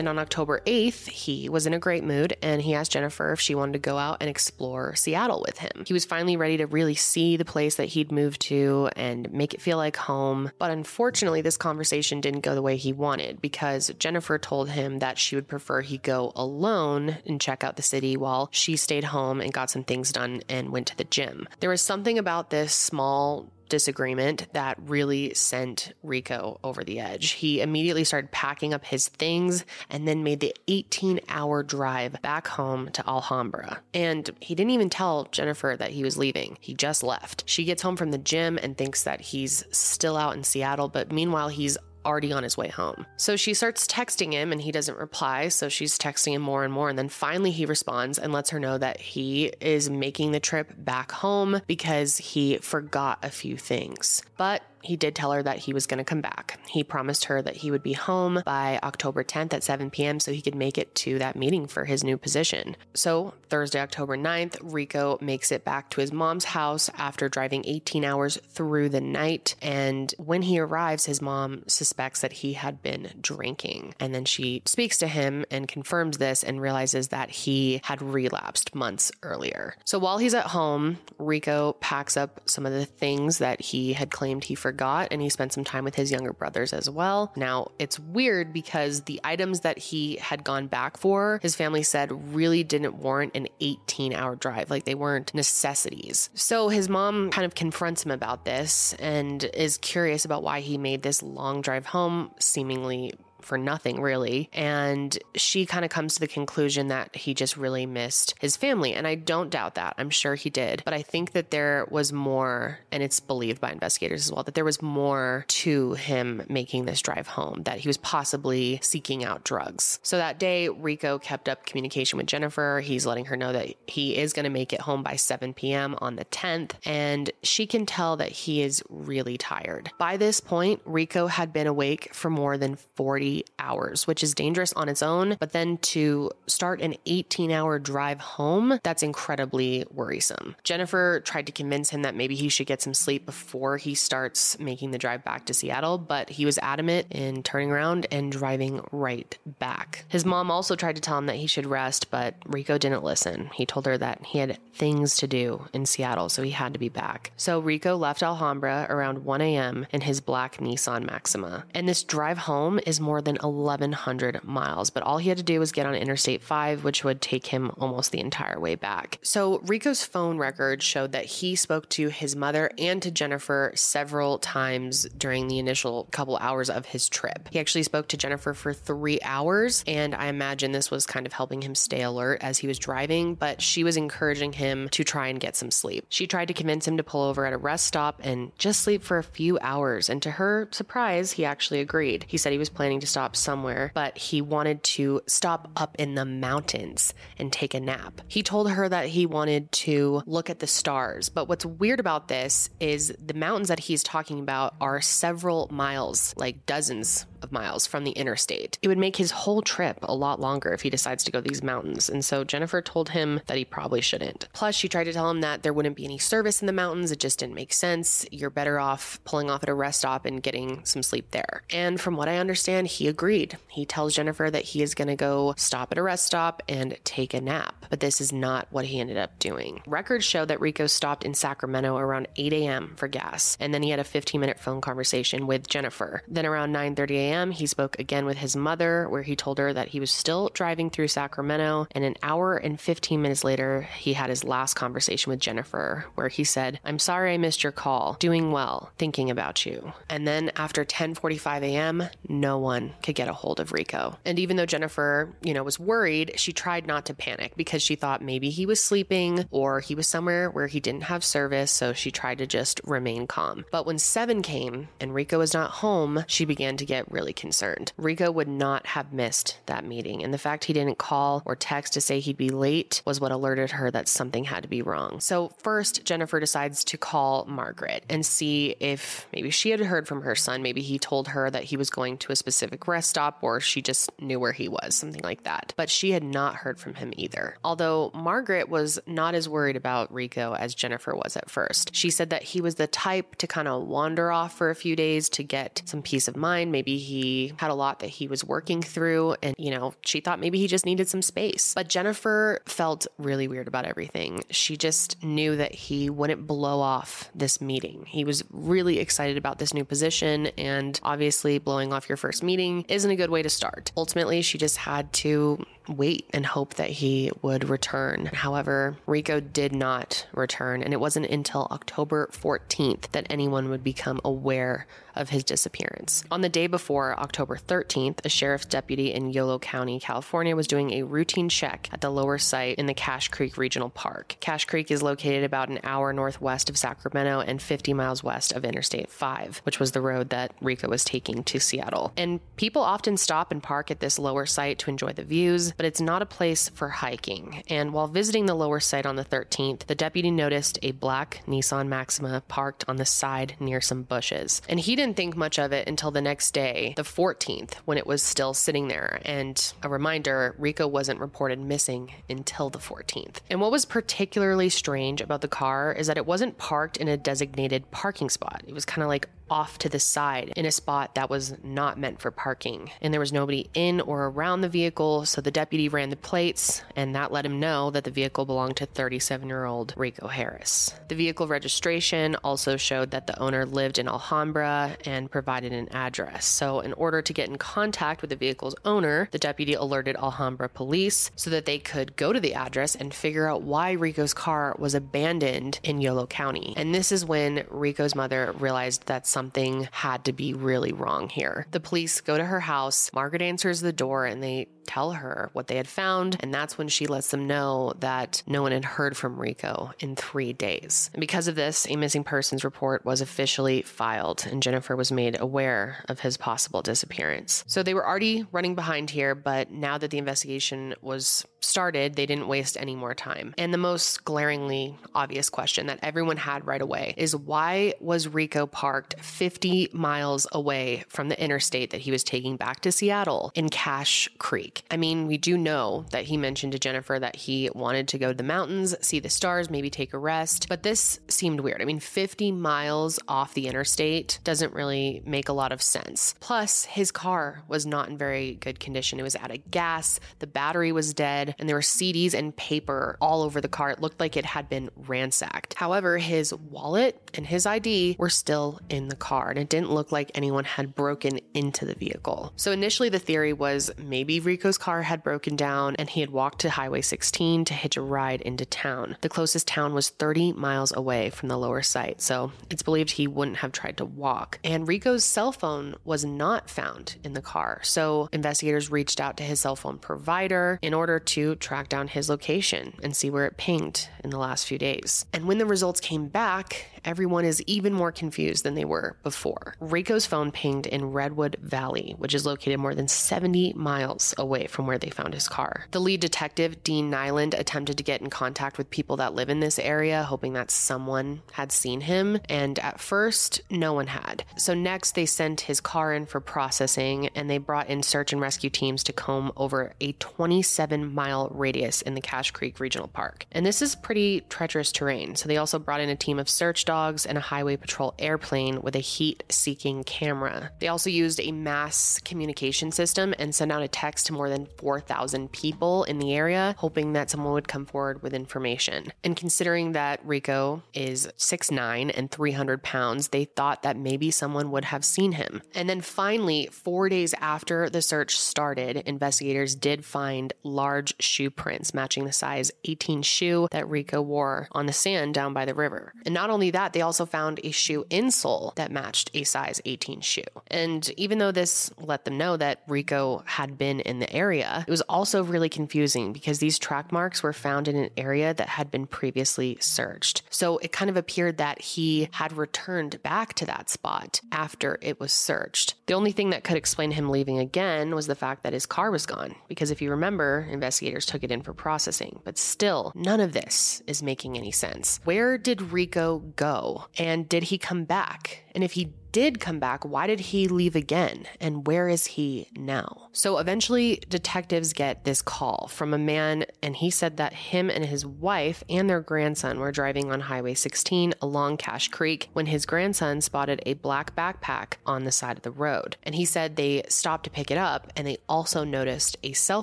And 0.00 0.08
on 0.08 0.18
October 0.18 0.62
8th, 0.64 1.08
he 1.10 1.50
was 1.50 1.66
in 1.66 1.74
a 1.74 1.78
great 1.78 2.02
mood 2.02 2.34
and 2.40 2.62
he 2.62 2.72
asked 2.72 2.92
Jennifer 2.92 3.32
if 3.34 3.40
she 3.40 3.54
wanted 3.54 3.74
to 3.74 3.78
go 3.80 3.98
out 3.98 4.16
and 4.22 4.30
explore 4.30 4.94
Seattle 4.94 5.44
with 5.46 5.58
him. 5.58 5.84
He 5.86 5.92
was 5.92 6.06
finally 6.06 6.38
ready 6.38 6.56
to 6.56 6.66
really 6.66 6.94
see 6.94 7.36
the 7.36 7.44
place 7.44 7.74
that 7.74 7.90
he'd 7.90 8.10
moved 8.10 8.40
to 8.42 8.88
and 8.96 9.30
make 9.30 9.52
it 9.52 9.60
feel 9.60 9.76
like 9.76 9.96
home. 9.96 10.52
But 10.58 10.70
unfortunately, 10.70 11.42
this 11.42 11.58
conversation 11.58 12.22
didn't 12.22 12.40
go 12.40 12.54
the 12.54 12.62
way 12.62 12.78
he 12.78 12.94
wanted 12.94 13.42
because 13.42 13.92
Jennifer 13.98 14.38
told 14.38 14.70
him 14.70 15.00
that 15.00 15.18
she 15.18 15.34
would 15.34 15.48
prefer 15.48 15.82
he 15.82 15.98
go 15.98 16.32
alone 16.34 17.18
and 17.26 17.38
check 17.38 17.62
out 17.62 17.76
the 17.76 17.82
city 17.82 18.16
while 18.16 18.48
she 18.52 18.78
stayed 18.78 19.04
home 19.04 19.42
and 19.42 19.52
got 19.52 19.68
some 19.68 19.84
things 19.84 20.12
done 20.12 20.40
and 20.48 20.72
went 20.72 20.86
to 20.86 20.96
the 20.96 21.04
gym. 21.04 21.46
There 21.58 21.68
was 21.68 21.82
something 21.82 22.16
about 22.16 22.48
this 22.48 22.72
small 22.72 23.52
disagreement 23.70 24.52
that 24.52 24.76
really 24.78 25.32
sent 25.32 25.94
Rico 26.02 26.60
over 26.62 26.84
the 26.84 27.00
edge. 27.00 27.30
He 27.30 27.62
immediately 27.62 28.04
started 28.04 28.30
packing 28.30 28.74
up 28.74 28.84
his 28.84 29.08
things 29.08 29.64
and 29.88 30.06
then 30.06 30.22
made 30.22 30.40
the 30.40 30.54
18 30.68 31.20
hour 31.28 31.62
drive 31.62 32.20
back 32.20 32.48
home 32.48 32.90
to 32.90 33.08
Alhambra. 33.08 33.80
And 33.94 34.30
he 34.40 34.54
didn't 34.54 34.72
even 34.72 34.90
tell 34.90 35.28
Jennifer 35.32 35.76
that 35.78 35.92
he 35.92 36.02
was 36.02 36.18
leaving, 36.18 36.58
he 36.60 36.74
just 36.74 37.02
left. 37.02 37.44
She 37.46 37.64
gets 37.64 37.80
home 37.80 37.96
from 37.96 38.10
the 38.10 38.18
gym 38.18 38.58
and 38.62 38.76
thinks 38.76 39.04
that 39.04 39.20
he's 39.20 39.64
still 39.70 40.18
out 40.18 40.36
in 40.36 40.44
Seattle, 40.44 40.88
but 40.88 41.10
meanwhile, 41.10 41.48
he's 41.48 41.78
already 42.04 42.32
on 42.32 42.42
his 42.42 42.56
way 42.56 42.68
home. 42.68 43.06
So 43.16 43.36
she 43.36 43.54
starts 43.54 43.86
texting 43.86 44.32
him 44.32 44.52
and 44.52 44.60
he 44.60 44.72
doesn't 44.72 44.98
reply. 44.98 45.48
So 45.48 45.68
she's 45.68 45.98
texting 45.98 46.32
him 46.32 46.42
more 46.42 46.64
and 46.64 46.72
more. 46.72 46.88
And 46.88 46.98
then 46.98 47.08
finally 47.08 47.50
he 47.50 47.66
responds 47.66 48.18
and 48.18 48.32
lets 48.32 48.50
her 48.50 48.60
know 48.60 48.78
that 48.78 49.00
he 49.00 49.52
is 49.60 49.90
making 49.90 50.32
the 50.32 50.40
trip 50.40 50.72
back 50.76 51.12
home 51.12 51.60
because 51.66 52.18
he 52.18 52.58
forgot 52.58 53.18
a 53.22 53.30
few 53.30 53.56
things. 53.56 54.22
But 54.36 54.62
he 54.82 54.96
did 54.96 55.14
tell 55.14 55.32
her 55.32 55.42
that 55.42 55.58
he 55.58 55.72
was 55.72 55.86
going 55.86 55.98
to 55.98 56.04
come 56.04 56.20
back. 56.20 56.58
He 56.68 56.82
promised 56.82 57.26
her 57.26 57.42
that 57.42 57.56
he 57.56 57.70
would 57.70 57.82
be 57.82 57.92
home 57.92 58.42
by 58.44 58.78
October 58.82 59.22
10th 59.22 59.52
at 59.54 59.62
7 59.62 59.90
p.m. 59.90 60.20
so 60.20 60.32
he 60.32 60.40
could 60.40 60.54
make 60.54 60.78
it 60.78 60.94
to 60.96 61.18
that 61.18 61.36
meeting 61.36 61.66
for 61.66 61.84
his 61.84 62.02
new 62.02 62.16
position. 62.16 62.76
So, 62.94 63.34
Thursday, 63.48 63.80
October 63.80 64.16
9th, 64.16 64.58
Rico 64.62 65.18
makes 65.20 65.52
it 65.52 65.64
back 65.64 65.90
to 65.90 66.00
his 66.00 66.12
mom's 66.12 66.44
house 66.44 66.88
after 66.96 67.28
driving 67.28 67.64
18 67.66 68.04
hours 68.04 68.38
through 68.48 68.88
the 68.88 69.00
night. 69.00 69.56
And 69.60 70.14
when 70.18 70.42
he 70.42 70.58
arrives, 70.58 71.06
his 71.06 71.20
mom 71.20 71.64
suspects 71.66 72.20
that 72.20 72.32
he 72.32 72.54
had 72.54 72.82
been 72.82 73.10
drinking. 73.20 73.94
And 74.00 74.14
then 74.14 74.24
she 74.24 74.62
speaks 74.66 74.98
to 74.98 75.08
him 75.08 75.44
and 75.50 75.68
confirms 75.68 76.18
this 76.18 76.42
and 76.42 76.60
realizes 76.60 77.08
that 77.08 77.30
he 77.30 77.80
had 77.84 78.00
relapsed 78.00 78.74
months 78.74 79.12
earlier. 79.22 79.74
So, 79.84 79.98
while 79.98 80.18
he's 80.18 80.34
at 80.34 80.46
home, 80.46 80.98
Rico 81.18 81.74
packs 81.80 82.16
up 82.16 82.40
some 82.46 82.66
of 82.66 82.72
the 82.72 82.86
things 82.86 83.38
that 83.38 83.60
he 83.60 83.92
had 83.92 84.10
claimed 84.10 84.44
he 84.44 84.54
forgot 84.54 84.69
forgot, 84.70 85.08
and 85.10 85.20
he 85.20 85.28
spent 85.28 85.52
some 85.52 85.64
time 85.64 85.82
with 85.82 85.96
his 85.96 86.12
younger 86.12 86.32
brothers 86.32 86.72
as 86.72 86.88
well. 86.88 87.32
Now, 87.34 87.72
it's 87.80 87.98
weird 87.98 88.52
because 88.52 89.02
the 89.02 89.20
items 89.24 89.60
that 89.60 89.78
he 89.78 90.14
had 90.16 90.44
gone 90.44 90.68
back 90.68 90.96
for, 90.96 91.40
his 91.42 91.56
family 91.56 91.82
said 91.82 92.32
really 92.32 92.62
didn't 92.62 92.94
warrant 92.94 93.34
an 93.34 93.48
18 93.60 94.14
hour 94.14 94.36
drive. 94.36 94.70
Like 94.70 94.84
they 94.84 94.94
weren't 94.94 95.34
necessities. 95.34 96.30
So 96.34 96.68
his 96.68 96.88
mom 96.88 97.30
kind 97.30 97.44
of 97.44 97.56
confronts 97.56 98.04
him 98.04 98.12
about 98.12 98.44
this 98.44 98.94
and 99.00 99.42
is 99.54 99.76
curious 99.76 100.24
about 100.24 100.44
why 100.44 100.60
he 100.60 100.78
made 100.78 101.02
this 101.02 101.20
long 101.20 101.62
drive 101.62 101.86
home, 101.86 102.30
seemingly 102.38 103.12
for 103.50 103.58
nothing 103.58 104.00
really. 104.00 104.48
And 104.52 105.18
she 105.34 105.66
kind 105.66 105.84
of 105.84 105.90
comes 105.90 106.14
to 106.14 106.20
the 106.20 106.28
conclusion 106.28 106.86
that 106.86 107.16
he 107.16 107.34
just 107.34 107.56
really 107.56 107.84
missed 107.84 108.36
his 108.38 108.56
family. 108.56 108.94
And 108.94 109.08
I 109.08 109.16
don't 109.16 109.50
doubt 109.50 109.74
that. 109.74 109.96
I'm 109.98 110.08
sure 110.08 110.36
he 110.36 110.50
did. 110.50 110.82
But 110.84 110.94
I 110.94 111.02
think 111.02 111.32
that 111.32 111.50
there 111.50 111.84
was 111.90 112.12
more, 112.12 112.78
and 112.92 113.02
it's 113.02 113.18
believed 113.18 113.60
by 113.60 113.72
investigators 113.72 114.26
as 114.26 114.32
well, 114.32 114.44
that 114.44 114.54
there 114.54 114.64
was 114.64 114.80
more 114.80 115.44
to 115.48 115.94
him 115.94 116.44
making 116.48 116.84
this 116.84 117.02
drive 117.02 117.26
home, 117.26 117.64
that 117.64 117.80
he 117.80 117.88
was 117.88 117.96
possibly 117.96 118.78
seeking 118.82 119.24
out 119.24 119.42
drugs. 119.42 119.98
So 120.04 120.16
that 120.16 120.38
day, 120.38 120.68
Rico 120.68 121.18
kept 121.18 121.48
up 121.48 121.66
communication 121.66 122.18
with 122.18 122.26
Jennifer. 122.26 122.78
He's 122.78 123.04
letting 123.04 123.24
her 123.24 123.36
know 123.36 123.52
that 123.52 123.74
he 123.88 124.16
is 124.16 124.32
going 124.32 124.44
to 124.44 124.50
make 124.50 124.72
it 124.72 124.80
home 124.80 125.02
by 125.02 125.16
7 125.16 125.54
p.m. 125.54 125.96
on 125.98 126.14
the 126.14 126.24
10th. 126.26 126.74
And 126.86 127.32
she 127.42 127.66
can 127.66 127.84
tell 127.84 128.16
that 128.18 128.30
he 128.30 128.62
is 128.62 128.80
really 128.88 129.36
tired. 129.36 129.90
By 129.98 130.18
this 130.18 130.40
point, 130.40 130.82
Rico 130.84 131.26
had 131.26 131.52
been 131.52 131.66
awake 131.66 132.14
for 132.14 132.30
more 132.30 132.56
than 132.56 132.76
40 132.94 133.39
hours, 133.58 134.06
which 134.06 134.22
is 134.22 134.34
dangerous 134.34 134.72
on 134.74 134.88
its 134.88 135.02
own. 135.02 135.36
But 135.38 135.52
then 135.52 135.78
to 135.78 136.30
start 136.46 136.80
an 136.80 136.94
18 137.06 137.50
hour 137.50 137.78
drive 137.78 138.20
home, 138.20 138.78
that's 138.82 139.02
incredibly 139.02 139.84
worrisome. 139.92 140.56
Jennifer 140.64 141.20
tried 141.24 141.46
to 141.46 141.52
convince 141.52 141.90
him 141.90 142.02
that 142.02 142.14
maybe 142.14 142.34
he 142.34 142.48
should 142.48 142.66
get 142.66 142.82
some 142.82 142.94
sleep 142.94 143.26
before 143.26 143.76
he 143.76 143.94
starts 143.94 144.58
making 144.58 144.90
the 144.90 144.98
drive 144.98 145.24
back 145.24 145.46
to 145.46 145.54
Seattle, 145.54 145.98
but 145.98 146.30
he 146.30 146.44
was 146.44 146.58
adamant 146.58 147.06
in 147.10 147.42
turning 147.42 147.70
around 147.70 148.06
and 148.10 148.32
driving 148.32 148.80
right 148.92 149.36
back. 149.58 150.04
His 150.08 150.24
mom 150.24 150.50
also 150.50 150.76
tried 150.76 150.96
to 150.96 151.02
tell 151.02 151.18
him 151.18 151.26
that 151.26 151.36
he 151.36 151.46
should 151.46 151.66
rest, 151.66 152.10
but 152.10 152.34
Rico 152.46 152.78
didn't 152.78 153.04
listen. 153.04 153.50
He 153.54 153.66
told 153.66 153.86
her 153.86 153.98
that 153.98 154.24
he 154.24 154.38
had 154.38 154.58
things 154.74 155.16
to 155.18 155.26
do 155.26 155.66
in 155.72 155.86
Seattle, 155.86 156.28
so 156.28 156.42
he 156.42 156.50
had 156.50 156.72
to 156.72 156.78
be 156.78 156.88
back. 156.88 157.32
So 157.36 157.60
Rico 157.60 157.96
left 157.96 158.22
Alhambra 158.22 158.86
around 158.88 159.24
1 159.24 159.40
a.m. 159.40 159.86
in 159.90 160.02
his 160.02 160.20
black 160.20 160.56
Nissan 160.58 161.06
Maxima. 161.06 161.64
And 161.74 161.88
this 161.88 162.02
drive 162.02 162.38
home 162.38 162.80
is 162.86 163.00
more 163.00 163.20
than 163.22 163.29
than 163.32 163.36
1,100 163.42 164.44
miles, 164.44 164.90
but 164.90 165.02
all 165.02 165.18
he 165.18 165.28
had 165.28 165.38
to 165.38 165.44
do 165.44 165.60
was 165.60 165.72
get 165.72 165.86
on 165.86 165.94
Interstate 165.94 166.42
5, 166.42 166.84
which 166.84 167.04
would 167.04 167.20
take 167.20 167.46
him 167.46 167.70
almost 167.78 168.12
the 168.12 168.20
entire 168.20 168.58
way 168.58 168.74
back. 168.74 169.18
So 169.22 169.58
Rico's 169.60 170.04
phone 170.04 170.38
record 170.38 170.82
showed 170.82 171.12
that 171.12 171.24
he 171.24 171.56
spoke 171.56 171.88
to 171.90 172.08
his 172.08 172.34
mother 172.36 172.70
and 172.78 173.02
to 173.02 173.10
Jennifer 173.10 173.72
several 173.74 174.38
times 174.38 175.04
during 175.16 175.48
the 175.48 175.58
initial 175.58 176.08
couple 176.10 176.36
hours 176.38 176.70
of 176.70 176.86
his 176.86 177.08
trip. 177.08 177.48
He 177.50 177.58
actually 177.58 177.82
spoke 177.82 178.08
to 178.08 178.16
Jennifer 178.16 178.54
for 178.54 178.72
three 178.72 179.20
hours, 179.22 179.84
and 179.86 180.14
I 180.14 180.26
imagine 180.26 180.72
this 180.72 180.90
was 180.90 181.06
kind 181.06 181.26
of 181.26 181.32
helping 181.32 181.62
him 181.62 181.74
stay 181.74 182.02
alert 182.02 182.38
as 182.42 182.58
he 182.58 182.66
was 182.66 182.78
driving, 182.78 183.34
but 183.34 183.62
she 183.62 183.84
was 183.84 183.96
encouraging 183.96 184.52
him 184.52 184.88
to 184.90 185.04
try 185.04 185.28
and 185.28 185.40
get 185.40 185.56
some 185.56 185.70
sleep. 185.70 186.06
She 186.08 186.26
tried 186.26 186.48
to 186.48 186.54
convince 186.54 186.86
him 186.86 186.96
to 186.96 187.02
pull 187.02 187.22
over 187.22 187.46
at 187.46 187.52
a 187.52 187.58
rest 187.58 187.86
stop 187.86 188.20
and 188.22 188.52
just 188.58 188.80
sleep 188.80 189.02
for 189.02 189.18
a 189.18 189.22
few 189.22 189.58
hours, 189.60 190.08
and 190.08 190.22
to 190.22 190.32
her 190.32 190.68
surprise, 190.70 191.32
he 191.32 191.44
actually 191.44 191.80
agreed. 191.80 192.24
He 192.28 192.38
said 192.38 192.52
he 192.52 192.58
was 192.58 192.68
planning 192.68 193.00
to 193.00 193.06
stop 193.10 193.36
somewhere, 193.36 193.90
but 193.94 194.16
he 194.16 194.40
wanted 194.40 194.82
to 194.84 195.20
stop 195.26 195.70
up 195.76 195.96
in 195.98 196.14
the 196.14 196.24
mountains 196.24 197.12
and 197.38 197.52
take 197.52 197.74
a 197.74 197.80
nap. 197.80 198.20
He 198.28 198.42
told 198.42 198.70
her 198.70 198.88
that 198.88 199.08
he 199.08 199.26
wanted 199.26 199.70
to 199.72 200.22
look 200.26 200.48
at 200.48 200.60
the 200.60 200.66
stars, 200.66 201.28
but 201.28 201.48
what's 201.48 201.66
weird 201.66 202.00
about 202.00 202.28
this 202.28 202.70
is 202.78 203.14
the 203.24 203.34
mountains 203.34 203.68
that 203.68 203.80
he's 203.80 204.02
talking 204.02 204.40
about 204.40 204.74
are 204.80 205.00
several 205.00 205.68
miles, 205.70 206.34
like 206.36 206.64
dozens 206.66 207.26
of 207.42 207.52
miles 207.52 207.86
from 207.86 208.04
the 208.04 208.12
interstate. 208.12 208.78
It 208.82 208.88
would 208.88 208.98
make 208.98 209.16
his 209.16 209.30
whole 209.30 209.62
trip 209.62 209.98
a 210.02 210.14
lot 210.14 210.40
longer 210.40 210.72
if 210.72 210.82
he 210.82 210.90
decides 210.90 211.24
to 211.24 211.32
go 211.32 211.40
these 211.40 211.62
mountains. 211.62 212.08
And 212.08 212.24
so 212.24 212.44
Jennifer 212.44 212.82
told 212.82 213.10
him 213.10 213.40
that 213.46 213.56
he 213.56 213.64
probably 213.64 214.00
shouldn't. 214.00 214.48
Plus, 214.52 214.74
she 214.74 214.88
tried 214.88 215.04
to 215.04 215.12
tell 215.12 215.30
him 215.30 215.40
that 215.40 215.62
there 215.62 215.72
wouldn't 215.72 215.96
be 215.96 216.04
any 216.04 216.18
service 216.18 216.60
in 216.60 216.66
the 216.66 216.72
mountains. 216.72 217.10
It 217.10 217.20
just 217.20 217.38
didn't 217.38 217.54
make 217.54 217.72
sense. 217.72 218.26
You're 218.30 218.50
better 218.50 218.78
off 218.78 219.20
pulling 219.24 219.50
off 219.50 219.62
at 219.62 219.68
a 219.68 219.74
rest 219.74 220.00
stop 220.00 220.24
and 220.26 220.42
getting 220.42 220.84
some 220.84 221.02
sleep 221.02 221.30
there. 221.30 221.62
And 221.70 222.00
from 222.00 222.16
what 222.16 222.28
I 222.28 222.38
understand, 222.38 222.86
he 222.86 223.08
agreed. 223.08 223.58
He 223.68 223.84
tells 223.84 224.14
Jennifer 224.14 224.50
that 224.50 224.64
he 224.64 224.82
is 224.82 224.94
going 224.94 225.08
to 225.08 225.16
go 225.16 225.54
stop 225.56 225.92
at 225.92 225.98
a 225.98 226.02
rest 226.02 226.26
stop 226.26 226.62
and 226.68 226.96
take 227.04 227.34
a 227.34 227.40
nap. 227.40 227.86
But 227.90 228.00
this 228.00 228.20
is 228.20 228.32
not 228.32 228.68
what 228.70 228.84
he 228.84 229.00
ended 229.00 229.16
up 229.16 229.38
doing. 229.38 229.82
Records 229.86 230.24
show 230.24 230.44
that 230.44 230.60
Rico 230.60 230.86
stopped 230.86 231.24
in 231.24 231.34
Sacramento 231.34 231.96
around 231.96 232.28
8 232.36 232.52
a.m. 232.52 232.94
for 232.96 233.08
gas, 233.08 233.56
and 233.60 233.74
then 233.74 233.82
he 233.82 233.90
had 233.90 234.00
a 234.00 234.04
15 234.04 234.40
minute 234.40 234.58
phone 234.58 234.80
conversation 234.80 235.46
with 235.46 235.68
Jennifer. 235.68 236.22
Then 236.28 236.46
around 236.46 236.72
9:30 236.72 237.10
a.m., 237.12 237.29
a.m., 237.30 237.50
he 237.50 237.66
spoke 237.66 237.98
again 237.98 238.26
with 238.26 238.38
his 238.38 238.56
mother, 238.56 239.08
where 239.08 239.22
he 239.22 239.36
told 239.36 239.58
her 239.58 239.72
that 239.72 239.88
he 239.88 240.00
was 240.00 240.10
still 240.10 240.50
driving 240.52 240.90
through 240.90 241.08
Sacramento. 241.08 241.86
And 241.92 242.04
an 242.04 242.16
hour 242.22 242.56
and 242.56 242.80
15 242.80 243.22
minutes 243.22 243.44
later, 243.44 243.88
he 243.96 244.12
had 244.12 244.30
his 244.30 244.44
last 244.44 244.74
conversation 244.74 245.30
with 245.30 245.40
Jennifer, 245.40 246.06
where 246.14 246.28
he 246.28 246.44
said, 246.44 246.80
I'm 246.84 246.98
sorry 246.98 247.32
I 247.32 247.38
missed 247.38 247.62
your 247.62 247.72
call. 247.72 248.16
Doing 248.18 248.52
well, 248.52 248.90
thinking 248.98 249.30
about 249.30 249.64
you. 249.64 249.92
And 250.08 250.26
then 250.26 250.50
after 250.56 250.84
10:45 250.84 251.62
a.m., 251.62 252.08
no 252.28 252.58
one 252.58 252.94
could 253.02 253.14
get 253.14 253.28
a 253.28 253.32
hold 253.32 253.60
of 253.60 253.72
Rico. 253.72 254.18
And 254.24 254.38
even 254.38 254.56
though 254.56 254.66
Jennifer, 254.66 255.34
you 255.42 255.54
know, 255.54 255.62
was 255.62 255.78
worried, 255.78 256.32
she 256.36 256.52
tried 256.52 256.86
not 256.86 257.06
to 257.06 257.14
panic 257.14 257.52
because 257.56 257.82
she 257.82 257.94
thought 257.94 258.22
maybe 258.22 258.50
he 258.50 258.66
was 258.66 258.82
sleeping 258.82 259.46
or 259.50 259.80
he 259.80 259.94
was 259.94 260.08
somewhere 260.08 260.50
where 260.50 260.66
he 260.66 260.80
didn't 260.80 261.04
have 261.04 261.22
service, 261.22 261.70
so 261.70 261.92
she 261.92 262.10
tried 262.10 262.38
to 262.38 262.46
just 262.46 262.80
remain 262.84 263.26
calm. 263.26 263.64
But 263.70 263.86
when 263.86 263.98
7 263.98 264.42
came 264.42 264.88
and 265.00 265.14
Rico 265.14 265.38
was 265.38 265.54
not 265.54 265.70
home, 265.70 266.24
she 266.26 266.44
began 266.44 266.76
to 266.78 266.86
get 266.86 267.10
really 267.12 267.19
really 267.20 267.32
concerned. 267.34 267.92
Rico 267.98 268.30
would 268.30 268.48
not 268.48 268.86
have 268.86 269.12
missed 269.12 269.58
that 269.66 269.84
meeting, 269.84 270.24
and 270.24 270.32
the 270.32 270.38
fact 270.38 270.64
he 270.64 270.72
didn't 270.72 270.96
call 270.96 271.42
or 271.44 271.54
text 271.54 271.92
to 271.92 272.00
say 272.00 272.18
he'd 272.18 272.38
be 272.38 272.48
late 272.48 273.02
was 273.04 273.20
what 273.20 273.30
alerted 273.30 273.72
her 273.72 273.90
that 273.90 274.08
something 274.08 274.44
had 274.44 274.62
to 274.62 274.68
be 274.70 274.80
wrong. 274.80 275.20
So, 275.20 275.50
first, 275.58 276.02
Jennifer 276.06 276.40
decides 276.40 276.82
to 276.84 276.96
call 276.96 277.44
Margaret 277.44 278.04
and 278.08 278.24
see 278.24 278.74
if 278.80 279.26
maybe 279.34 279.50
she 279.50 279.68
had 279.68 279.80
heard 279.80 280.08
from 280.08 280.22
her 280.22 280.34
son. 280.34 280.62
Maybe 280.62 280.80
he 280.80 280.98
told 280.98 281.28
her 281.28 281.50
that 281.50 281.64
he 281.64 281.76
was 281.76 281.90
going 281.90 282.16
to 282.18 282.32
a 282.32 282.36
specific 282.36 282.88
rest 282.88 283.10
stop, 283.10 283.38
or 283.42 283.60
she 283.60 283.82
just 283.82 284.10
knew 284.18 284.40
where 284.40 284.52
he 284.52 284.68
was, 284.68 284.94
something 284.94 285.22
like 285.22 285.42
that. 285.42 285.74
But 285.76 285.90
she 285.90 286.12
had 286.12 286.24
not 286.24 286.54
heard 286.54 286.80
from 286.80 286.94
him 286.94 287.12
either. 287.18 287.58
Although 287.62 288.12
Margaret 288.14 288.70
was 288.70 288.98
not 289.06 289.34
as 289.34 289.46
worried 289.46 289.76
about 289.76 290.10
Rico 290.10 290.54
as 290.54 290.74
Jennifer 290.74 291.14
was 291.14 291.36
at 291.36 291.50
first. 291.50 291.94
She 291.94 292.10
said 292.10 292.30
that 292.30 292.44
he 292.44 292.62
was 292.62 292.76
the 292.76 292.86
type 292.86 293.36
to 293.36 293.46
kind 293.46 293.68
of 293.68 293.86
wander 293.86 294.32
off 294.32 294.56
for 294.56 294.70
a 294.70 294.74
few 294.74 294.96
days 294.96 295.28
to 295.30 295.42
get 295.42 295.82
some 295.84 296.00
peace 296.00 296.28
of 296.28 296.36
mind. 296.36 296.72
Maybe 296.72 296.96
he 296.96 297.09
had 297.58 297.70
a 297.70 297.74
lot 297.74 298.00
that 298.00 298.08
he 298.08 298.28
was 298.28 298.44
working 298.44 298.82
through. 298.82 299.36
And, 299.42 299.54
you 299.58 299.70
know, 299.70 299.94
she 300.02 300.20
thought 300.20 300.40
maybe 300.40 300.58
he 300.58 300.66
just 300.66 300.86
needed 300.86 301.08
some 301.08 301.22
space. 301.22 301.74
But 301.74 301.88
Jennifer 301.88 302.60
felt 302.66 303.06
really 303.18 303.48
weird 303.48 303.68
about 303.68 303.84
everything. 303.84 304.44
She 304.50 304.76
just 304.76 305.22
knew 305.22 305.56
that 305.56 305.74
he 305.74 306.10
wouldn't 306.10 306.46
blow 306.46 306.80
off 306.80 307.30
this 307.34 307.60
meeting. 307.60 308.04
He 308.06 308.24
was 308.24 308.44
really 308.50 308.98
excited 308.98 309.36
about 309.36 309.58
this 309.58 309.74
new 309.74 309.84
position. 309.84 310.46
And 310.58 310.98
obviously, 311.02 311.58
blowing 311.58 311.92
off 311.92 312.08
your 312.08 312.16
first 312.16 312.42
meeting 312.42 312.84
isn't 312.88 313.10
a 313.10 313.16
good 313.16 313.30
way 313.30 313.42
to 313.42 313.50
start. 313.50 313.92
Ultimately, 313.96 314.42
she 314.42 314.58
just 314.58 314.76
had 314.76 315.12
to 315.14 315.64
wait 315.88 316.28
and 316.32 316.46
hope 316.46 316.74
that 316.74 316.90
he 316.90 317.30
would 317.42 317.68
return. 317.68 318.26
However, 318.26 318.96
Rico 319.06 319.40
did 319.40 319.74
not 319.74 320.26
return, 320.32 320.82
and 320.82 320.92
it 320.92 321.00
wasn't 321.00 321.26
until 321.26 321.66
October 321.70 322.28
14th 322.32 323.10
that 323.12 323.26
anyone 323.30 323.70
would 323.70 323.84
become 323.84 324.20
aware 324.24 324.86
of 325.16 325.30
his 325.30 325.44
disappearance. 325.44 326.24
On 326.30 326.40
the 326.40 326.48
day 326.48 326.66
before, 326.66 327.18
October 327.18 327.56
13th, 327.56 328.24
a 328.24 328.28
sheriff's 328.28 328.64
deputy 328.64 329.12
in 329.12 329.32
Yolo 329.32 329.58
County, 329.58 329.98
California, 330.00 330.54
was 330.54 330.66
doing 330.66 330.92
a 330.92 331.02
routine 331.02 331.48
check 331.48 331.88
at 331.92 332.00
the 332.00 332.10
lower 332.10 332.38
site 332.38 332.78
in 332.78 332.86
the 332.86 332.94
Cache 332.94 333.28
Creek 333.28 333.56
Regional 333.56 333.90
Park. 333.90 334.36
Cache 334.40 334.64
Creek 334.64 334.90
is 334.90 335.02
located 335.02 335.44
about 335.44 335.68
an 335.68 335.80
hour 335.82 336.12
northwest 336.12 336.70
of 336.70 336.78
Sacramento 336.78 337.40
and 337.40 337.60
50 337.60 337.92
miles 337.92 338.22
west 338.22 338.52
of 338.52 338.64
Interstate 338.64 339.10
5, 339.10 339.62
which 339.64 339.80
was 339.80 339.92
the 339.92 340.00
road 340.00 340.30
that 340.30 340.54
Rico 340.60 340.88
was 340.88 341.04
taking 341.04 341.42
to 341.44 341.60
Seattle. 341.60 342.12
And 342.16 342.40
people 342.56 342.82
often 342.82 343.16
stop 343.16 343.50
and 343.50 343.62
park 343.62 343.90
at 343.90 344.00
this 344.00 344.18
lower 344.18 344.46
site 344.46 344.78
to 344.80 344.90
enjoy 344.90 345.12
the 345.12 345.24
views, 345.24 345.69
but 345.76 345.86
it's 345.86 346.00
not 346.00 346.22
a 346.22 346.26
place 346.26 346.68
for 346.68 346.88
hiking. 346.88 347.62
And 347.68 347.92
while 347.92 348.08
visiting 348.08 348.46
the 348.46 348.54
lower 348.54 348.80
site 348.80 349.06
on 349.06 349.16
the 349.16 349.24
13th, 349.24 349.86
the 349.86 349.94
deputy 349.94 350.30
noticed 350.30 350.78
a 350.82 350.92
black 350.92 351.42
Nissan 351.46 351.88
Maxima 351.88 352.42
parked 352.48 352.84
on 352.88 352.96
the 352.96 353.04
side 353.04 353.56
near 353.60 353.80
some 353.80 354.02
bushes. 354.02 354.62
And 354.68 354.80
he 354.80 354.96
didn't 354.96 355.16
think 355.16 355.36
much 355.36 355.58
of 355.58 355.72
it 355.72 355.88
until 355.88 356.10
the 356.10 356.20
next 356.20 356.52
day, 356.52 356.94
the 356.96 357.02
14th, 357.02 357.74
when 357.84 357.98
it 357.98 358.06
was 358.06 358.22
still 358.22 358.54
sitting 358.54 358.88
there. 358.88 359.20
And 359.24 359.72
a 359.82 359.88
reminder 359.88 360.54
Rico 360.58 360.86
wasn't 360.86 361.20
reported 361.20 361.58
missing 361.58 362.12
until 362.28 362.70
the 362.70 362.78
14th. 362.78 363.36
And 363.50 363.60
what 363.60 363.70
was 363.70 363.84
particularly 363.84 364.68
strange 364.68 365.20
about 365.20 365.40
the 365.40 365.48
car 365.48 365.92
is 365.92 366.06
that 366.06 366.16
it 366.16 366.26
wasn't 366.26 366.58
parked 366.58 366.96
in 366.96 367.08
a 367.08 367.16
designated 367.16 367.90
parking 367.90 368.30
spot. 368.30 368.62
It 368.66 368.74
was 368.74 368.84
kind 368.84 369.02
of 369.02 369.08
like 369.08 369.28
off 369.50 369.78
to 369.78 369.88
the 369.88 369.98
side 369.98 370.52
in 370.56 370.64
a 370.64 370.70
spot 370.70 371.14
that 371.16 371.28
was 371.28 371.54
not 371.62 371.98
meant 371.98 372.20
for 372.20 372.30
parking. 372.30 372.90
And 373.00 373.12
there 373.12 373.20
was 373.20 373.32
nobody 373.32 373.68
in 373.74 374.00
or 374.00 374.26
around 374.26 374.60
the 374.60 374.68
vehicle, 374.68 375.26
so 375.26 375.40
the 375.40 375.50
deputy 375.50 375.88
ran 375.88 376.10
the 376.10 376.16
plates, 376.16 376.82
and 376.96 377.14
that 377.14 377.32
let 377.32 377.44
him 377.44 377.60
know 377.60 377.90
that 377.90 378.04
the 378.04 378.10
vehicle 378.10 378.46
belonged 378.46 378.76
to 378.76 378.86
37 378.86 379.48
year 379.48 379.64
old 379.64 379.92
Rico 379.96 380.28
Harris. 380.28 380.94
The 381.08 381.14
vehicle 381.14 381.48
registration 381.48 382.36
also 382.36 382.76
showed 382.76 383.10
that 383.10 383.26
the 383.26 383.38
owner 383.40 383.66
lived 383.66 383.98
in 383.98 384.08
Alhambra 384.08 384.96
and 385.04 385.30
provided 385.30 385.72
an 385.72 385.88
address. 385.92 386.46
So, 386.46 386.80
in 386.80 386.92
order 386.94 387.22
to 387.22 387.32
get 387.32 387.48
in 387.48 387.58
contact 387.58 388.20
with 388.20 388.30
the 388.30 388.36
vehicle's 388.36 388.76
owner, 388.84 389.28
the 389.32 389.38
deputy 389.38 389.74
alerted 389.74 390.16
Alhambra 390.16 390.68
police 390.68 391.30
so 391.34 391.50
that 391.50 391.66
they 391.66 391.78
could 391.78 392.16
go 392.16 392.32
to 392.32 392.40
the 392.40 392.54
address 392.54 392.94
and 392.94 393.12
figure 393.12 393.48
out 393.48 393.62
why 393.62 393.92
Rico's 393.92 394.34
car 394.34 394.76
was 394.78 394.94
abandoned 394.94 395.80
in 395.82 396.00
Yolo 396.00 396.26
County. 396.26 396.74
And 396.76 396.94
this 396.94 397.10
is 397.10 397.24
when 397.24 397.64
Rico's 397.68 398.14
mother 398.14 398.54
realized 398.58 399.06
that 399.06 399.26
some 399.26 399.39
something 399.40 399.88
had 399.90 400.22
to 400.26 400.34
be 400.34 400.52
really 400.52 400.92
wrong 400.92 401.30
here. 401.30 401.66
The 401.70 401.80
police 401.80 402.20
go 402.20 402.36
to 402.36 402.44
her 402.44 402.60
house. 402.60 403.10
Margaret 403.14 403.40
answers 403.40 403.80
the 403.80 403.90
door 403.90 404.26
and 404.26 404.42
they 404.42 404.66
tell 404.90 405.12
her 405.12 405.50
what 405.52 405.68
they 405.68 405.76
had 405.76 405.86
found. 405.86 406.36
And 406.40 406.52
that's 406.52 406.76
when 406.76 406.88
she 406.88 407.06
lets 407.06 407.30
them 407.30 407.46
know 407.46 407.92
that 408.00 408.42
no 408.46 408.62
one 408.62 408.72
had 408.72 408.84
heard 408.84 409.16
from 409.16 409.38
Rico 409.38 409.92
in 410.00 410.16
three 410.16 410.52
days. 410.52 411.10
And 411.14 411.20
because 411.20 411.46
of 411.46 411.54
this, 411.54 411.86
a 411.88 411.94
missing 411.94 412.24
persons 412.24 412.64
report 412.64 413.04
was 413.04 413.20
officially 413.20 413.82
filed, 413.82 414.46
and 414.50 414.62
Jennifer 414.62 414.96
was 414.96 415.12
made 415.12 415.40
aware 415.40 416.04
of 416.08 416.20
his 416.20 416.36
possible 416.36 416.82
disappearance. 416.82 417.62
So 417.68 417.82
they 417.82 417.94
were 417.94 418.06
already 418.06 418.44
running 418.50 418.74
behind 418.74 419.10
here, 419.10 419.36
but 419.36 419.70
now 419.70 419.96
that 419.96 420.10
the 420.10 420.18
investigation 420.18 420.94
was 421.00 421.46
started, 421.60 422.16
they 422.16 422.26
didn't 422.26 422.48
waste 422.48 422.76
any 422.76 422.96
more 422.96 423.14
time. 423.14 423.54
And 423.58 423.72
the 423.72 423.78
most 423.78 424.24
glaringly 424.24 424.96
obvious 425.14 425.50
question 425.50 425.86
that 425.86 426.00
everyone 426.02 426.36
had 426.36 426.66
right 426.66 426.82
away 426.82 427.14
is 427.16 427.36
why 427.36 427.94
was 428.00 428.26
Rico 428.26 428.66
parked 428.66 429.20
50 429.30 429.88
miles 429.92 430.46
away 430.52 431.04
from 431.08 431.28
the 431.28 431.42
interstate 431.42 431.90
that 431.90 432.02
he 432.02 432.10
was 432.10 432.24
taking 432.24 432.56
back 432.56 432.80
to 432.80 432.92
Seattle 432.92 433.52
in 433.54 433.68
Cache 433.68 434.28
Creek? 434.38 434.84
I 434.90 434.96
mean, 434.96 435.26
we 435.26 435.38
do 435.38 435.56
know 435.56 436.04
that 436.10 436.24
he 436.24 436.36
mentioned 436.36 436.72
to 436.72 436.78
Jennifer 436.78 437.18
that 437.18 437.36
he 437.36 437.70
wanted 437.74 438.08
to 438.08 438.18
go 438.18 438.28
to 438.28 438.36
the 438.36 438.42
mountains, 438.42 438.94
see 439.00 439.20
the 439.20 439.30
stars, 439.30 439.70
maybe 439.70 439.90
take 439.90 440.12
a 440.12 440.18
rest, 440.18 440.66
but 440.68 440.82
this 440.82 441.20
seemed 441.28 441.60
weird. 441.60 441.80
I 441.80 441.84
mean, 441.84 442.00
50 442.00 442.52
miles 442.52 443.18
off 443.28 443.54
the 443.54 443.68
interstate 443.68 444.40
doesn't 444.44 444.74
really 444.74 445.22
make 445.24 445.48
a 445.48 445.52
lot 445.52 445.72
of 445.72 445.80
sense. 445.80 446.34
Plus, 446.40 446.84
his 446.84 447.10
car 447.10 447.62
was 447.68 447.86
not 447.86 448.08
in 448.08 448.18
very 448.18 448.54
good 448.54 448.80
condition. 448.80 449.20
It 449.20 449.24
was 449.24 449.36
out 449.36 449.50
of 449.50 449.70
gas, 449.70 450.20
the 450.40 450.46
battery 450.46 450.92
was 450.92 451.14
dead, 451.14 451.54
and 451.58 451.68
there 451.68 451.76
were 451.76 451.80
CDs 451.80 452.34
and 452.34 452.56
paper 452.56 453.16
all 453.20 453.42
over 453.42 453.60
the 453.60 453.68
car. 453.68 453.90
It 453.90 454.00
looked 454.00 454.20
like 454.20 454.36
it 454.36 454.44
had 454.44 454.68
been 454.68 454.90
ransacked. 454.96 455.74
However, 455.74 456.18
his 456.18 456.52
wallet 456.54 457.30
and 457.34 457.46
his 457.46 457.66
ID 457.66 458.16
were 458.18 458.30
still 458.30 458.80
in 458.88 459.08
the 459.08 459.16
car, 459.20 459.50
and 459.50 459.58
it 459.58 459.68
didn't 459.68 459.92
look 459.92 460.10
like 460.10 460.32
anyone 460.34 460.64
had 460.64 460.94
broken 460.94 461.38
into 461.54 461.84
the 461.84 461.94
vehicle. 461.94 462.52
So 462.56 462.72
initially, 462.72 463.08
the 463.08 463.18
theory 463.18 463.52
was 463.52 463.90
maybe 463.98 464.40
Rico's 464.40 464.78
car 464.78 465.02
had 465.02 465.22
broken 465.22 465.54
down 465.54 465.94
and 465.96 466.10
he 466.10 466.20
had 466.20 466.30
walked 466.30 466.60
to 466.62 466.70
Highway 466.70 467.02
16 467.02 467.66
to 467.66 467.74
hitch 467.74 467.96
a 467.96 468.02
ride 468.02 468.40
into 468.40 468.64
town. 468.64 469.16
The 469.20 469.28
closest 469.28 469.68
town 469.68 469.94
was 469.94 470.08
30 470.08 470.54
miles 470.54 470.92
away 470.96 471.30
from 471.30 471.48
the 471.48 471.58
lower 471.58 471.82
site, 471.82 472.20
so 472.20 472.52
it's 472.70 472.82
believed 472.82 473.12
he 473.12 473.28
wouldn't 473.28 473.58
have 473.58 473.72
tried 473.72 473.98
to 473.98 474.04
walk. 474.04 474.58
And 474.64 474.88
Rico's 474.88 475.24
cell 475.24 475.52
phone 475.52 475.94
was 476.04 476.24
not 476.24 476.70
found 476.70 477.16
in 477.22 477.34
the 477.34 477.42
car, 477.42 477.80
so 477.82 478.28
investigators 478.32 478.90
reached 478.90 479.20
out 479.20 479.36
to 479.36 479.44
his 479.44 479.60
cell 479.60 479.76
phone 479.76 479.98
provider 479.98 480.78
in 480.82 480.94
order 480.94 481.18
to 481.18 481.54
track 481.56 481.88
down 481.88 482.08
his 482.08 482.28
location 482.28 482.94
and 483.02 483.14
see 483.14 483.30
where 483.30 483.46
it 483.46 483.56
pinged 483.56 484.08
in 484.24 484.30
the 484.30 484.38
last 484.38 484.66
few 484.66 484.78
days. 484.78 485.26
And 485.32 485.46
when 485.46 485.58
the 485.58 485.66
results 485.66 486.00
came 486.00 486.28
back, 486.28 486.86
everyone 487.04 487.44
is 487.44 487.62
even 487.66 487.92
more 487.92 488.12
confused 488.12 488.64
than 488.64 488.74
they 488.74 488.84
were 488.84 488.99
before. 489.22 489.74
Rico's 489.80 490.26
phone 490.26 490.50
pinged 490.50 490.86
in 490.86 491.12
Redwood 491.12 491.56
Valley, 491.60 492.14
which 492.18 492.34
is 492.34 492.46
located 492.46 492.78
more 492.78 492.94
than 492.94 493.08
70 493.08 493.72
miles 493.74 494.34
away 494.38 494.66
from 494.66 494.86
where 494.86 494.98
they 494.98 495.10
found 495.10 495.34
his 495.34 495.48
car. 495.48 495.86
The 495.90 496.00
lead 496.00 496.20
detective, 496.20 496.82
Dean 496.82 497.10
Nyland, 497.10 497.54
attempted 497.54 497.98
to 497.98 498.04
get 498.04 498.20
in 498.20 498.30
contact 498.30 498.78
with 498.78 498.90
people 498.90 499.16
that 499.16 499.34
live 499.34 499.48
in 499.48 499.60
this 499.60 499.78
area, 499.78 500.22
hoping 500.22 500.52
that 500.54 500.70
someone 500.70 501.42
had 501.52 501.72
seen 501.72 502.02
him, 502.02 502.38
and 502.48 502.78
at 502.78 503.00
first, 503.00 503.60
no 503.70 503.92
one 503.92 504.08
had. 504.08 504.44
So 504.56 504.74
next, 504.74 505.14
they 505.14 505.26
sent 505.26 505.62
his 505.62 505.80
car 505.80 506.12
in 506.12 506.26
for 506.26 506.40
processing, 506.40 507.28
and 507.34 507.48
they 507.48 507.58
brought 507.58 507.88
in 507.88 508.02
search 508.02 508.32
and 508.32 508.40
rescue 508.40 508.70
teams 508.70 509.02
to 509.04 509.12
comb 509.12 509.52
over 509.56 509.92
a 510.00 510.12
27 510.12 511.12
mile 511.12 511.48
radius 511.52 512.02
in 512.02 512.14
the 512.14 512.20
Cache 512.20 512.50
Creek 512.50 512.80
Regional 512.80 513.08
Park. 513.08 513.46
And 513.52 513.64
this 513.64 513.82
is 513.82 513.94
pretty 513.94 514.42
treacherous 514.48 514.92
terrain, 514.92 515.36
so 515.36 515.48
they 515.48 515.56
also 515.56 515.78
brought 515.78 516.00
in 516.00 516.08
a 516.08 516.16
team 516.16 516.38
of 516.38 516.48
search 516.48 516.84
dogs 516.84 517.26
and 517.26 517.38
a 517.38 517.42
highway 517.42 517.76
patrol 517.76 518.14
airplane 518.18 518.82
with 518.82 518.89
a 518.94 519.00
heat 519.00 519.44
seeking 519.48 520.04
camera. 520.04 520.70
They 520.80 520.88
also 520.88 521.10
used 521.10 521.40
a 521.40 521.52
mass 521.52 522.18
communication 522.20 522.92
system 522.92 523.34
and 523.38 523.54
sent 523.54 523.72
out 523.72 523.82
a 523.82 523.88
text 523.88 524.26
to 524.26 524.32
more 524.32 524.48
than 524.48 524.68
4,000 524.78 525.52
people 525.52 526.04
in 526.04 526.18
the 526.18 526.34
area, 526.34 526.74
hoping 526.78 527.12
that 527.12 527.30
someone 527.30 527.52
would 527.52 527.68
come 527.68 527.86
forward 527.86 528.22
with 528.22 528.34
information. 528.34 529.12
And 529.24 529.36
considering 529.36 529.92
that 529.92 530.20
Rico 530.24 530.82
is 530.94 531.28
6'9 531.38 532.12
and 532.16 532.30
300 532.30 532.82
pounds, 532.82 533.28
they 533.28 533.44
thought 533.44 533.82
that 533.82 533.96
maybe 533.96 534.30
someone 534.30 534.70
would 534.70 534.86
have 534.86 535.04
seen 535.04 535.32
him. 535.32 535.62
And 535.74 535.88
then 535.88 536.00
finally, 536.00 536.68
four 536.70 537.08
days 537.08 537.34
after 537.34 537.88
the 537.88 538.02
search 538.02 538.38
started, 538.38 538.96
investigators 539.06 539.74
did 539.74 540.04
find 540.04 540.52
large 540.62 541.14
shoe 541.20 541.50
prints 541.50 541.94
matching 541.94 542.24
the 542.24 542.32
size 542.32 542.70
18 542.84 543.22
shoe 543.22 543.68
that 543.70 543.88
Rico 543.88 544.20
wore 544.20 544.68
on 544.72 544.86
the 544.86 544.92
sand 544.92 545.34
down 545.34 545.52
by 545.52 545.64
the 545.64 545.74
river. 545.74 546.12
And 546.24 546.34
not 546.34 546.50
only 546.50 546.70
that, 546.70 546.92
they 546.92 547.00
also 547.00 547.26
found 547.26 547.60
a 547.62 547.70
shoe 547.70 548.04
insole 548.10 548.74
that 548.80 548.90
matched 548.90 549.30
a 549.34 549.44
size 549.44 549.78
18 549.84 550.22
shoe. 550.22 550.42
And 550.68 551.08
even 551.18 551.36
though 551.36 551.52
this 551.52 551.92
let 551.98 552.24
them 552.24 552.38
know 552.38 552.56
that 552.56 552.80
Rico 552.88 553.42
had 553.44 553.76
been 553.76 554.00
in 554.00 554.20
the 554.20 554.32
area, 554.32 554.84
it 554.88 554.90
was 554.90 555.02
also 555.02 555.44
really 555.44 555.68
confusing 555.68 556.32
because 556.32 556.60
these 556.60 556.78
track 556.78 557.12
marks 557.12 557.42
were 557.42 557.52
found 557.52 557.88
in 557.88 557.96
an 557.96 558.08
area 558.16 558.54
that 558.54 558.70
had 558.70 558.90
been 558.90 559.06
previously 559.06 559.76
searched. 559.80 560.42
So 560.48 560.78
it 560.78 560.92
kind 560.92 561.10
of 561.10 561.18
appeared 561.18 561.58
that 561.58 561.80
he 561.82 562.30
had 562.32 562.56
returned 562.56 563.22
back 563.22 563.52
to 563.54 563.66
that 563.66 563.90
spot 563.90 564.40
after 564.50 564.98
it 565.02 565.20
was 565.20 565.32
searched. 565.32 565.94
The 566.06 566.14
only 566.14 566.32
thing 566.32 566.50
that 566.50 566.64
could 566.64 566.78
explain 566.78 567.10
him 567.10 567.28
leaving 567.28 567.58
again 567.58 568.14
was 568.14 568.26
the 568.26 568.34
fact 568.34 568.62
that 568.62 568.72
his 568.72 568.86
car 568.86 569.10
was 569.10 569.26
gone. 569.26 569.54
Because 569.68 569.90
if 569.90 570.00
you 570.00 570.10
remember, 570.10 570.66
investigators 570.70 571.26
took 571.26 571.44
it 571.44 571.52
in 571.52 571.60
for 571.60 571.74
processing. 571.74 572.40
But 572.44 572.56
still, 572.56 573.12
none 573.14 573.40
of 573.40 573.52
this 573.52 574.02
is 574.06 574.22
making 574.22 574.56
any 574.56 574.72
sense. 574.72 575.20
Where 575.24 575.58
did 575.58 575.92
Rico 575.92 576.38
go? 576.56 577.06
And 577.18 577.46
did 577.46 577.64
he 577.64 577.76
come 577.76 578.04
back? 578.04 578.64
And 578.74 578.84
if 578.84 578.92
he 578.92 579.12
did 579.32 579.60
come 579.60 579.78
back, 579.78 580.04
why 580.04 580.26
did 580.26 580.40
he 580.40 580.68
leave 580.68 580.96
again? 580.96 581.46
And 581.60 581.86
where 581.86 582.08
is 582.08 582.26
he 582.26 582.68
now? 582.74 583.28
So 583.32 583.58
eventually, 583.58 584.22
detectives 584.28 584.92
get 584.92 585.24
this 585.24 585.42
call 585.42 585.88
from 585.88 586.12
a 586.12 586.18
man, 586.18 586.64
and 586.82 586.96
he 586.96 587.10
said 587.10 587.36
that 587.36 587.52
him 587.52 587.90
and 587.90 588.04
his 588.04 588.26
wife 588.26 588.82
and 588.88 589.08
their 589.08 589.20
grandson 589.20 589.78
were 589.78 589.92
driving 589.92 590.32
on 590.32 590.40
Highway 590.40 590.74
16 590.74 591.34
along 591.40 591.76
Cache 591.76 592.08
Creek 592.08 592.48
when 592.52 592.66
his 592.66 592.86
grandson 592.86 593.40
spotted 593.40 593.82
a 593.86 593.94
black 593.94 594.34
backpack 594.34 594.94
on 595.06 595.24
the 595.24 595.32
side 595.32 595.56
of 595.56 595.62
the 595.62 595.70
road. 595.70 596.16
And 596.22 596.34
he 596.34 596.44
said 596.44 596.76
they 596.76 597.04
stopped 597.08 597.44
to 597.44 597.50
pick 597.50 597.70
it 597.70 597.78
up 597.78 598.12
and 598.16 598.26
they 598.26 598.38
also 598.48 598.84
noticed 598.84 599.36
a 599.42 599.52
cell 599.52 599.82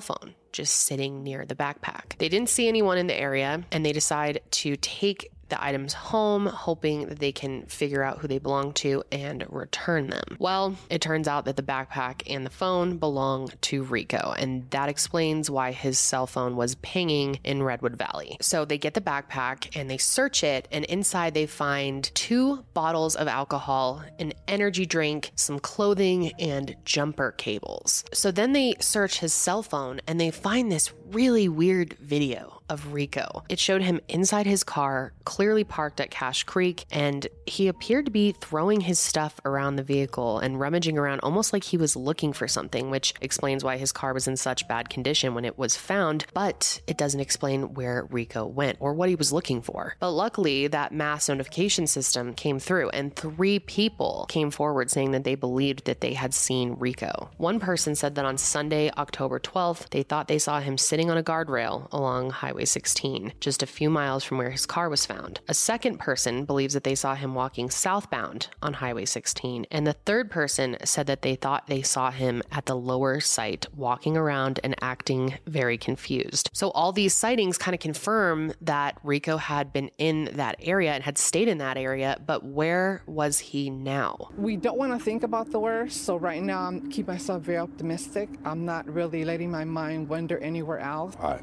phone 0.00 0.34
just 0.52 0.74
sitting 0.74 1.22
near 1.22 1.44
the 1.44 1.54
backpack. 1.54 2.16
They 2.18 2.28
didn't 2.28 2.48
see 2.48 2.68
anyone 2.68 2.98
in 2.98 3.06
the 3.06 3.14
area 3.14 3.64
and 3.70 3.84
they 3.84 3.92
decide 3.92 4.40
to 4.50 4.76
take 4.76 5.30
the 5.48 5.62
items 5.62 5.92
home, 5.94 6.46
hoping 6.46 7.06
that 7.08 7.18
they 7.18 7.32
can 7.32 7.66
figure 7.66 8.02
out 8.02 8.18
who 8.18 8.28
they 8.28 8.38
belong 8.38 8.72
to 8.74 9.02
and 9.10 9.44
return 9.48 10.08
them. 10.08 10.36
Well, 10.38 10.76
it 10.90 11.00
turns 11.00 11.28
out 11.28 11.44
that 11.46 11.56
the 11.56 11.62
backpack 11.62 12.22
and 12.26 12.44
the 12.44 12.50
phone 12.50 12.98
belong 12.98 13.50
to 13.62 13.82
Rico, 13.82 14.34
and 14.38 14.68
that 14.70 14.88
explains 14.88 15.50
why 15.50 15.72
his 15.72 15.98
cell 15.98 16.26
phone 16.26 16.56
was 16.56 16.74
pinging 16.76 17.40
in 17.44 17.62
Redwood 17.62 17.96
Valley. 17.96 18.36
So 18.40 18.64
they 18.64 18.78
get 18.78 18.94
the 18.94 19.00
backpack 19.00 19.76
and 19.76 19.90
they 19.90 19.98
search 19.98 20.44
it, 20.44 20.68
and 20.70 20.84
inside 20.86 21.34
they 21.34 21.46
find 21.46 22.10
two 22.14 22.64
bottles 22.74 23.16
of 23.16 23.28
alcohol, 23.28 24.02
an 24.18 24.32
energy 24.46 24.86
drink, 24.86 25.30
some 25.34 25.58
clothing, 25.58 26.32
and 26.38 26.76
jumper 26.84 27.32
cables. 27.32 28.04
So 28.12 28.30
then 28.30 28.52
they 28.52 28.74
search 28.80 29.20
his 29.20 29.32
cell 29.32 29.62
phone 29.62 30.00
and 30.06 30.20
they 30.20 30.30
find 30.30 30.70
this 30.70 30.92
really 31.10 31.48
weird 31.48 31.94
video 31.94 32.57
of 32.68 32.92
Rico. 32.92 33.44
It 33.48 33.58
showed 33.58 33.82
him 33.82 34.00
inside 34.08 34.46
his 34.46 34.64
car, 34.64 35.12
clearly 35.24 35.64
parked 35.64 36.00
at 36.00 36.10
Cache 36.10 36.44
Creek, 36.44 36.84
and 36.90 37.26
he 37.46 37.68
appeared 37.68 38.06
to 38.06 38.10
be 38.10 38.32
throwing 38.32 38.80
his 38.82 38.98
stuff 38.98 39.40
around 39.44 39.76
the 39.76 39.82
vehicle 39.82 40.38
and 40.38 40.60
rummaging 40.60 40.98
around 40.98 41.20
almost 41.20 41.52
like 41.52 41.64
he 41.64 41.76
was 41.76 41.96
looking 41.96 42.32
for 42.32 42.48
something, 42.48 42.90
which 42.90 43.14
explains 43.20 43.64
why 43.64 43.76
his 43.76 43.92
car 43.92 44.14
was 44.14 44.28
in 44.28 44.36
such 44.36 44.68
bad 44.68 44.88
condition 44.88 45.34
when 45.34 45.44
it 45.44 45.58
was 45.58 45.76
found, 45.76 46.26
but 46.34 46.80
it 46.86 46.98
doesn't 46.98 47.20
explain 47.20 47.74
where 47.74 48.06
Rico 48.10 48.46
went 48.46 48.78
or 48.80 48.94
what 48.94 49.08
he 49.08 49.14
was 49.14 49.32
looking 49.32 49.62
for. 49.62 49.96
But 50.00 50.10
luckily, 50.10 50.66
that 50.68 50.92
mass 50.92 51.28
notification 51.28 51.86
system 51.86 52.34
came 52.34 52.58
through, 52.58 52.90
and 52.90 53.14
three 53.14 53.58
people 53.58 54.26
came 54.28 54.50
forward 54.50 54.90
saying 54.90 55.12
that 55.12 55.24
they 55.24 55.34
believed 55.34 55.84
that 55.86 56.00
they 56.00 56.14
had 56.14 56.34
seen 56.34 56.76
Rico. 56.78 57.30
One 57.36 57.60
person 57.60 57.94
said 57.94 58.14
that 58.14 58.24
on 58.24 58.38
Sunday, 58.38 58.90
October 58.96 59.38
12th, 59.40 59.90
they 59.90 60.02
thought 60.02 60.28
they 60.28 60.38
saw 60.38 60.60
him 60.60 60.78
sitting 60.78 61.10
on 61.10 61.18
a 61.18 61.22
guardrail 61.22 61.88
along 61.92 62.30
Highway 62.30 62.57
Highway 62.58 62.64
16, 62.64 63.34
just 63.38 63.62
a 63.62 63.66
few 63.66 63.88
miles 63.88 64.24
from 64.24 64.38
where 64.38 64.50
his 64.50 64.66
car 64.66 64.88
was 64.88 65.06
found. 65.06 65.38
A 65.46 65.54
second 65.54 65.98
person 65.98 66.44
believes 66.44 66.74
that 66.74 66.82
they 66.82 66.96
saw 66.96 67.14
him 67.14 67.36
walking 67.36 67.70
southbound 67.70 68.48
on 68.60 68.72
Highway 68.72 69.04
16, 69.04 69.66
and 69.70 69.86
the 69.86 69.92
third 69.92 70.28
person 70.28 70.76
said 70.82 71.06
that 71.06 71.22
they 71.22 71.36
thought 71.36 71.68
they 71.68 71.82
saw 71.82 72.10
him 72.10 72.42
at 72.50 72.66
the 72.66 72.74
lower 72.74 73.20
site 73.20 73.66
walking 73.76 74.16
around 74.16 74.58
and 74.64 74.74
acting 74.82 75.38
very 75.46 75.78
confused. 75.78 76.50
So 76.52 76.70
all 76.70 76.90
these 76.90 77.14
sightings 77.14 77.58
kind 77.58 77.76
of 77.76 77.80
confirm 77.80 78.52
that 78.60 78.98
Rico 79.04 79.36
had 79.36 79.72
been 79.72 79.92
in 79.96 80.24
that 80.32 80.56
area 80.60 80.94
and 80.94 81.04
had 81.04 81.16
stayed 81.16 81.46
in 81.46 81.58
that 81.58 81.76
area, 81.76 82.20
but 82.26 82.44
where 82.44 83.02
was 83.06 83.38
he 83.38 83.70
now? 83.70 84.30
We 84.36 84.56
don't 84.56 84.78
want 84.78 84.98
to 84.98 84.98
think 84.98 85.22
about 85.22 85.52
the 85.52 85.60
worst, 85.60 86.02
so 86.02 86.16
right 86.16 86.42
now 86.42 86.62
I'm 86.62 86.90
keep 86.90 87.06
myself 87.06 87.42
very 87.42 87.58
optimistic. 87.58 88.28
I'm 88.44 88.64
not 88.64 88.92
really 88.92 89.24
letting 89.24 89.52
my 89.52 89.64
mind 89.64 90.08
wander 90.08 90.38
anywhere 90.38 90.80
else. 90.80 91.14
I 91.22 91.38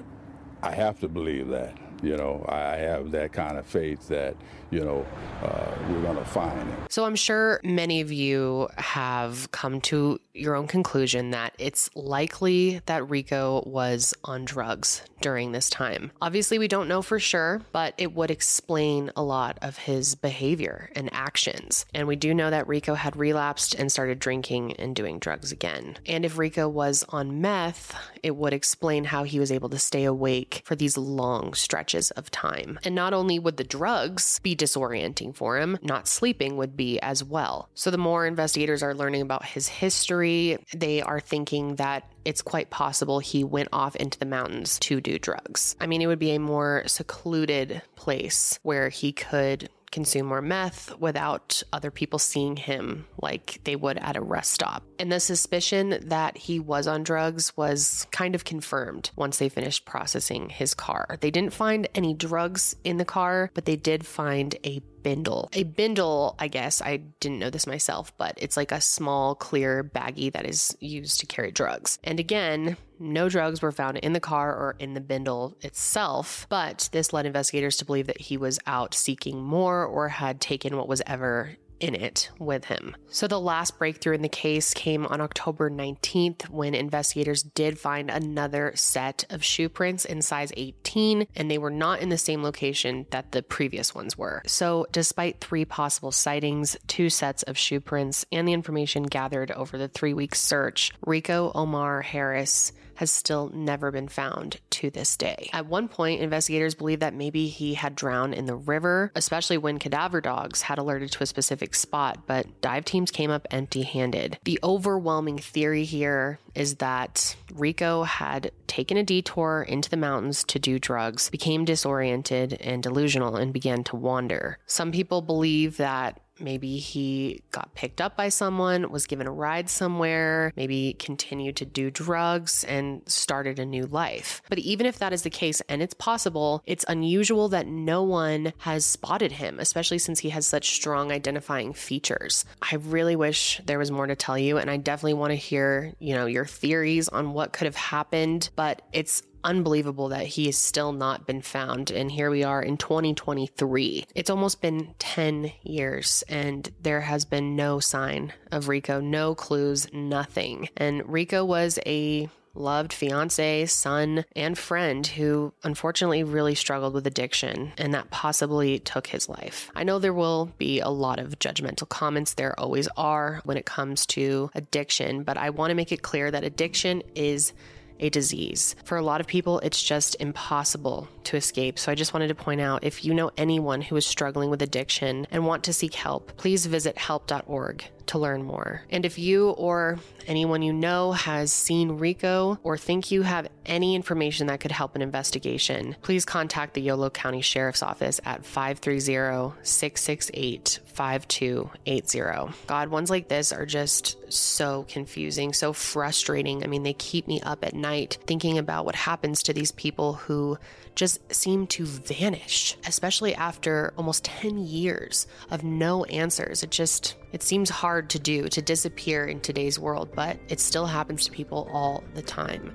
I 0.64 0.72
have 0.72 1.00
to 1.02 1.08
believe 1.08 1.48
that. 1.50 1.78
You 2.04 2.18
know, 2.18 2.46
I 2.50 2.76
have 2.76 3.12
that 3.12 3.32
kind 3.32 3.58
of 3.58 3.66
faith 3.66 4.08
that, 4.10 4.36
you 4.72 4.84
know, 4.84 5.06
uh, 5.44 5.72
we're 5.90 6.02
going 6.02 6.18
to 6.18 6.26
find. 6.26 6.76
So 6.90 7.06
I'm 7.06 7.16
sure 7.16 7.60
many 7.64 8.02
of 8.02 8.12
you 8.12 8.68
have 8.78 9.52
come 9.52 9.82
to 9.82 10.20
your 10.34 10.56
own 10.56 10.68
conclusion 10.68 11.32
that 11.32 11.54
it's 11.58 11.90
likely 11.96 12.82
that 12.86 13.10
Rico 13.10 13.64
was 13.66 14.14
on 14.24 14.46
drugs 14.46 15.02
during 15.22 15.52
this 15.52 15.70
time. 15.70 16.12
Obviously, 16.22 16.60
we 16.60 16.68
don't 16.68 16.88
know 16.88 17.02
for 17.02 17.20
sure, 17.20 17.62
but 17.72 17.94
it 17.98 18.14
would 18.14 18.30
explain 18.30 19.12
a 19.16 19.24
lot 19.24 19.58
of 19.62 19.78
his 19.78 20.16
behavior 20.16 20.90
and 20.96 21.10
actions. 21.14 21.86
And 21.94 22.08
we 22.08 22.16
do 22.16 22.34
know 22.34 22.50
that 22.50 22.68
Rico 22.68 22.96
had 22.96 23.16
relapsed 23.16 23.76
and 23.76 23.92
started 23.92 24.20
drinking 24.20 24.74
and 24.74 24.96
doing 24.96 25.20
drugs 25.20 25.52
again. 25.52 25.98
And 26.06 26.26
if 26.26 26.38
Rico 26.38 26.68
was 26.68 27.06
on 27.10 27.42
meth, 27.42 27.96
it 28.24 28.36
would 28.36 28.54
explain 28.54 29.06
how 29.06 29.24
he 29.24 29.40
was 29.40 29.52
able 29.52 29.70
to 29.70 29.80
stay 29.80 30.04
awake 30.04 30.62
for 30.66 30.76
these 30.76 30.98
long 30.98 31.54
stretches 31.54 32.12
of 32.12 32.30
time. 32.30 32.80
And 32.84 32.94
not 32.94 33.14
only 33.14 33.40
would 33.40 33.58
the 33.58 33.64
drugs 33.64 34.40
disorienting 34.56 35.36
for 35.36 35.58
him, 35.58 35.78
not 35.82 36.08
sleeping 36.08 36.58
would 36.58 36.76
be 36.76 37.00
as 37.00 37.24
well. 37.24 37.70
So 37.74 37.92
the 37.92 37.98
more 37.98 38.26
investigators 38.26 38.84
are 38.84 38.94
learning 38.94 39.22
about 39.22 39.46
his 39.46 39.68
history, 39.68 40.58
they 40.74 41.02
are 41.02 41.20
thinking 41.20 41.76
that 41.76 42.10
it's 42.24 42.42
quite 42.42 42.70
possible 42.70 43.20
he 43.20 43.44
went 43.44 43.70
off 43.72 43.96
into 43.96 44.18
the 44.18 44.26
mountains 44.26 44.80
to 44.80 45.00
do 45.00 45.20
drugs. 45.20 45.76
I 45.80 45.86
mean, 45.88 46.02
it 46.02 46.08
would 46.08 46.20
be 46.20 46.32
a 46.32 46.40
more 46.40 46.84
secluded 46.88 47.82
place 47.96 48.60
where 48.64 48.90
he 48.90 49.12
could 49.12 49.70
consume 49.96 50.26
more 50.26 50.42
meth 50.42 50.94
without 51.00 51.64
other 51.72 51.90
people 51.90 52.20
seeing 52.20 52.58
him 52.58 53.08
like 53.22 53.62
they 53.64 53.78
would 53.78 53.98
at 54.00 54.18
a 54.18 54.22
rest 54.22 54.52
stop. 54.52 54.84
And 55.00 55.10
the 55.10 55.22
suspicion 55.22 55.98
that 56.10 56.36
he 56.36 56.60
was 56.60 56.86
on 56.86 57.04
drugs 57.04 57.56
was 57.56 58.06
kind 58.12 58.36
of 58.36 58.44
confirmed 58.44 59.12
once 59.16 59.38
they 59.38 59.48
finished 59.48 59.86
processing 59.86 60.50
his 60.50 60.74
car. 60.74 61.18
They 61.22 61.32
didn't 61.32 61.54
find 61.54 61.88
any 61.96 62.14
drugs 62.14 62.76
in 62.84 62.98
the 62.98 63.06
car, 63.06 63.50
but 63.54 63.64
they 63.64 63.78
did 63.78 64.06
find 64.06 64.54
a 64.66 64.82
bindle. 65.06 65.50
A 65.54 65.62
bindle, 65.62 66.36
I 66.40 66.48
guess, 66.48 66.82
I 66.82 66.98
didn't 67.20 67.38
know 67.38 67.52
this 67.52 67.68
myself, 67.68 68.12
but 68.18 68.34
it's 68.38 68.58
like 68.58 68.72
a 68.72 68.82
small, 68.82 69.36
clear 69.36 69.84
baggie 69.84 70.34
that 70.34 70.48
is 70.48 70.76
used 70.80 71.20
to 71.20 71.28
carry 71.28 71.52
drugs. 71.52 72.00
And 72.04 72.20
again, 72.20 72.76
no 72.98 73.30
drugs 73.30 73.62
were 73.62 73.72
found 73.72 73.98
in 73.98 74.14
the 74.14 74.20
car 74.20 74.52
or 74.52 74.76
in 74.80 74.96
the 74.96 75.02
bindle 75.02 75.56
itself, 75.62 76.48
but 76.50 76.90
this 76.92 77.14
led 77.14 77.28
investigators 77.28 77.78
to 77.78 77.86
believe 77.86 78.08
that 78.08 78.20
he 78.20 78.36
was 78.36 78.58
out 78.66 78.96
seeking 78.96 79.44
more 79.44 79.86
or 79.86 80.08
had 80.08 80.42
taken 80.42 80.76
what 80.76 80.88
was 80.88 81.04
ever 81.06 81.56
in 81.80 81.96
it 81.96 82.30
with 82.40 82.66
him. 82.66 82.96
So 83.10 83.28
the 83.28 83.40
last 83.40 83.78
breakthrough 83.78 84.16
in 84.16 84.22
the 84.22 84.30
case 84.30 84.74
came 84.74 85.06
on 85.06 85.22
October 85.22 85.70
19th 85.70 86.50
when 86.50 86.76
investigators 86.76 87.44
did 87.44 87.80
find 87.80 88.10
another 88.10 88.72
set 88.76 89.26
of 89.30 89.44
shoe 89.44 89.70
prints 89.70 90.06
in 90.06 90.22
size 90.22 90.52
18 90.56 91.28
and 91.36 91.50
they 91.50 91.58
were 91.58 91.70
not 91.70 92.02
in 92.02 92.10
the 92.10 92.18
same 92.18 92.44
location 92.44 93.06
that 93.12 93.32
the 93.32 93.44
previous 93.44 93.94
ones 93.94 94.18
were. 94.18 94.42
So 94.46 94.88
despite 94.92 95.42
three 95.42 95.66
possible 95.66 96.12
sightings, 96.12 96.78
two 96.88 97.10
sets 97.10 97.44
of 97.44 97.58
shoe 97.58 97.80
prints 97.80 98.26
and 98.32 98.48
the 98.48 98.54
information 98.54 99.04
gathered 99.04 99.52
over 99.52 99.78
the 99.78 99.90
3-week 99.90 100.36
search, 100.36 100.92
Rico 101.06 101.52
Omar 101.54 102.02
Harris 102.02 102.72
has 102.96 103.12
still 103.12 103.50
never 103.54 103.92
been 103.92 104.08
found 104.08 104.60
to 104.72 104.90
this 104.90 105.18
day. 105.18 105.50
At 105.54 105.68
one 105.68 105.88
point, 105.88 106.22
investigators 106.22 106.76
believe 106.76 107.00
that 107.00 107.14
maybe 107.14 107.48
he 107.48 107.74
had 107.74 107.96
drowned 107.96 108.34
in 108.34 108.46
the 108.46 108.56
river, 108.56 109.12
especially 109.16 109.58
when 109.58 109.80
cadaver 109.80 110.22
dogs 110.22 110.64
had 110.64 110.78
alerted 110.78 111.12
to 111.12 111.24
a 111.24 111.26
specific 111.26 111.76
spot, 111.76 112.26
but 112.28 112.62
dive 112.62 112.86
teams 112.86 113.12
came 113.12 113.32
up 113.32 113.48
empty 113.52 113.84
handed. 113.84 114.40
The 114.44 114.60
overwhelming 114.64 115.38
theory 115.38 115.84
here 115.84 116.40
is 116.54 116.76
that 116.76 117.36
Rico 117.54 118.04
had 118.04 118.52
taken 118.68 118.98
a 118.98 119.04
detour 119.04 119.66
into 119.68 119.90
the 119.90 119.98
mountains 119.98 120.44
to 120.46 120.60
do 120.60 120.80
drugs, 120.80 121.30
became 121.30 121.66
disoriented 121.66 122.54
and 122.54 122.82
delusional, 122.82 123.36
and 123.36 123.54
began 123.54 123.84
to 123.86 123.96
wander. 123.96 124.58
Some 124.66 124.92
people 124.92 125.22
believe 125.22 125.78
that 125.78 126.20
Maybe 126.40 126.78
he 126.78 127.42
got 127.52 127.74
picked 127.76 128.02
up 128.02 128.18
by 128.18 128.30
someone, 128.30 128.92
was 128.92 129.08
given 129.08 129.28
a 129.28 129.32
ride 129.32 129.70
somewhere, 129.70 130.52
maybe 130.56 130.94
continued 130.94 131.56
to 131.58 131.66
do 131.66 131.90
drugs 131.90 132.64
and 132.66 133.02
started 133.06 133.60
a 133.60 133.66
new 133.66 133.86
life. 133.86 134.42
But 134.50 134.60
even 134.60 134.86
if 134.86 135.00
that 135.00 135.14
is 135.14 135.22
the 135.22 135.30
case, 135.30 135.62
and 135.70 135.82
it's 135.82 135.94
possible, 135.94 136.62
it's 136.66 136.86
unusual 136.88 137.50
that 137.50 137.68
no 137.68 138.04
one 138.04 138.54
has 138.60 138.86
spotted 138.86 139.34
him, 139.34 139.60
especially 139.60 139.98
since 139.98 140.20
he 140.20 140.30
has 140.30 140.46
such 140.46 140.72
strong 140.72 141.12
identifying 141.12 141.74
features. 141.74 142.46
I 142.62 142.76
really 142.76 143.16
wish 143.16 143.62
there 143.66 143.80
was 143.80 143.92
more 143.92 144.08
to 144.08 144.16
tell 144.16 144.38
you, 144.38 144.58
and 144.58 144.70
I 144.70 144.78
definitely 144.78 145.14
want 145.14 145.32
to 145.32 145.36
hear, 145.36 145.94
you 146.00 146.16
know, 146.16 146.26
your 146.26 146.46
theories 146.46 147.08
on 147.10 147.34
what 147.34 147.54
could 147.54 147.66
have 147.66 147.76
happened, 147.76 148.50
but 148.56 148.82
it's 148.92 149.24
unbelievable 149.46 150.10
that 150.10 150.26
he 150.26 150.48
has 150.48 150.58
still 150.58 150.92
not 150.92 151.26
been 151.26 151.42
found. 151.42 151.92
And 151.92 152.12
here 152.12 152.30
we 152.30 152.44
are 152.44 152.62
in 152.62 152.76
2023. 152.76 154.08
It's 154.16 154.30
almost 154.30 154.60
been 154.60 154.96
10 155.00 155.54
years 155.64 156.24
and 156.28 156.70
there 156.82 157.02
has 157.02 157.24
been 157.24 157.56
no 157.56 157.80
sign 157.80 158.34
of 158.52 158.68
Rico, 158.68 159.00
no 159.00 159.36
clues, 159.36 159.88
nothing. 159.94 160.68
And 160.76 161.08
Rico 161.08 161.46
was 161.46 161.80
a 161.86 162.30
loved 162.56 162.94
fiance, 162.94 163.66
son, 163.66 164.26
and 164.36 164.58
friend 164.58 165.06
who 165.06 165.54
unfortunately 165.64 166.24
really 166.24 166.56
struggled 166.56 166.94
with 166.94 167.06
addiction 167.06 167.74
and 167.78 167.94
that 167.94 168.10
possibly 168.10 168.80
took 168.80 169.08
his 169.08 169.30
life. 169.30 169.70
I 169.76 169.84
know 169.84 170.00
there 170.00 170.14
will 170.14 170.52
be 170.58 170.80
a 170.80 170.90
lot 170.90 171.20
of 171.20 171.38
judgmental 171.38 171.88
comments, 171.88 172.34
there 172.34 172.58
always 172.60 172.88
are 172.98 173.42
when 173.44 173.58
it 173.58 173.66
comes 173.66 174.06
to 174.08 174.50
addiction, 174.56 175.24
but 175.24 175.38
I 175.38 175.50
want 175.50 175.72
to 175.72 175.76
make 175.76 175.92
it 175.92 176.02
clear 176.02 176.32
that 176.32 176.44
addiction 176.44 177.04
is 177.14 177.54
a 178.00 178.10
disease. 178.10 178.76
For 178.84 178.98
a 178.98 179.02
lot 179.02 179.22
of 179.22 179.28
people, 179.28 179.60
it's 179.60 179.82
just 179.82 180.16
impossible 180.20 181.08
to 181.26 181.38
escape. 181.38 181.80
So 181.80 181.92
I 181.92 181.96
just 181.96 182.14
wanted 182.14 182.28
to 182.28 182.36
point 182.36 182.62
out 182.62 182.84
if 182.84 183.06
you 183.06 183.14
know 183.14 183.32
anyone 183.38 183.82
who 183.82 183.96
is 183.96 184.06
struggling 184.06 184.50
with 184.50 184.62
addiction 184.62 185.28
and 185.32 185.46
want 185.46 185.64
to 185.66 185.74
seek 185.74 185.94
help, 185.94 186.36
please 186.38 186.66
visit 186.66 186.98
help.org 186.98 187.90
to 188.08 188.20
learn 188.20 188.44
more. 188.44 188.82
And 188.90 189.06
if 189.06 189.18
you 189.18 189.50
or 189.52 190.00
anyone 190.28 190.62
you 190.62 190.74
know 190.74 191.12
has 191.12 191.52
seen 191.52 191.94
Rico 191.94 192.60
or 192.64 192.78
think 192.78 193.12
you 193.12 193.22
have 193.22 193.48
any 193.66 193.96
information 193.96 194.48
that 194.48 194.60
could 194.60 194.72
help 194.72 194.96
an 194.96 195.02
investigation, 195.02 195.96
please 196.02 196.26
contact 196.26 196.74
the 196.74 196.82
Yolo 196.82 197.10
County 197.10 197.42
Sheriff's 197.42 197.84
Office 197.84 198.20
at 198.26 198.46
530 198.46 199.56
668 199.64 200.80
5280. 200.86 202.54
God, 202.68 202.90
ones 202.90 203.10
like 203.10 203.28
this 203.28 203.52
are 203.52 203.66
just 203.66 204.18
so 204.32 204.86
confusing, 204.88 205.54
so 205.54 205.74
frustrating. 205.74 206.64
I 206.64 206.68
mean, 206.68 206.84
they 206.84 206.94
keep 206.94 207.28
me 207.28 207.42
up 207.42 207.66
at 207.66 207.74
night 207.74 208.18
thinking 208.26 208.58
about 208.58 208.86
what 208.86 208.96
happens 208.96 209.44
to 209.44 209.54
these 209.54 209.72
people 209.72 210.14
who 210.14 210.58
just 210.96 211.20
seem 211.34 211.68
to 211.68 211.86
vanish, 211.86 212.78
especially 212.88 213.36
after 213.36 213.94
almost 213.98 214.24
10 214.24 214.58
years 214.58 215.28
of 215.52 215.64
no 215.64 216.06
answers. 216.06 216.64
It 216.64 216.72
just 216.72 217.16
it 217.32 217.44
seems 217.44 217.70
hard 217.70 218.10
to 218.12 218.20
do 218.20 218.48
to 218.48 218.62
disappear 218.62 219.26
in 219.26 219.40
today's 219.40 219.80
world, 219.80 220.10
but 220.16 220.38
it 220.48 220.60
still 220.60 220.86
happens 220.86 221.26
to 221.26 221.32
people 221.32 221.70
all 221.72 222.04
the 222.14 222.22
time. 222.22 222.74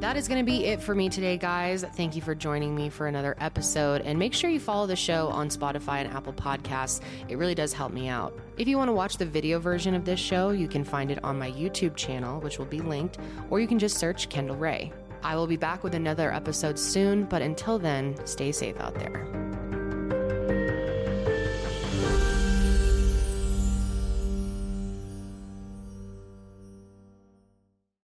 That 0.00 0.18
is 0.18 0.28
going 0.28 0.44
to 0.44 0.48
be 0.48 0.66
it 0.66 0.82
for 0.82 0.94
me 0.94 1.08
today, 1.08 1.38
guys. 1.38 1.82
Thank 1.82 2.14
you 2.14 2.22
for 2.22 2.34
joining 2.34 2.74
me 2.74 2.90
for 2.90 3.06
another 3.06 3.34
episode. 3.40 4.02
And 4.02 4.18
make 4.18 4.34
sure 4.34 4.50
you 4.50 4.60
follow 4.60 4.86
the 4.86 4.94
show 4.94 5.28
on 5.28 5.48
Spotify 5.48 6.04
and 6.04 6.12
Apple 6.12 6.34
Podcasts. 6.34 7.00
It 7.28 7.38
really 7.38 7.54
does 7.54 7.72
help 7.72 7.92
me 7.92 8.06
out. 8.06 8.38
If 8.58 8.68
you 8.68 8.76
want 8.76 8.88
to 8.88 8.92
watch 8.92 9.16
the 9.16 9.24
video 9.24 9.58
version 9.58 9.94
of 9.94 10.04
this 10.04 10.20
show, 10.20 10.50
you 10.50 10.68
can 10.68 10.84
find 10.84 11.10
it 11.10 11.24
on 11.24 11.38
my 11.38 11.50
YouTube 11.50 11.96
channel, 11.96 12.40
which 12.40 12.58
will 12.58 12.66
be 12.66 12.80
linked, 12.80 13.18
or 13.48 13.58
you 13.58 13.66
can 13.66 13.78
just 13.78 13.96
search 13.96 14.28
Kendall 14.28 14.56
Rae. 14.56 14.92
I 15.22 15.34
will 15.34 15.46
be 15.46 15.56
back 15.56 15.82
with 15.82 15.94
another 15.94 16.32
episode 16.32 16.78
soon, 16.78 17.24
but 17.24 17.40
until 17.40 17.78
then, 17.78 18.14
stay 18.26 18.52
safe 18.52 18.78
out 18.78 18.94
there. 18.94 19.45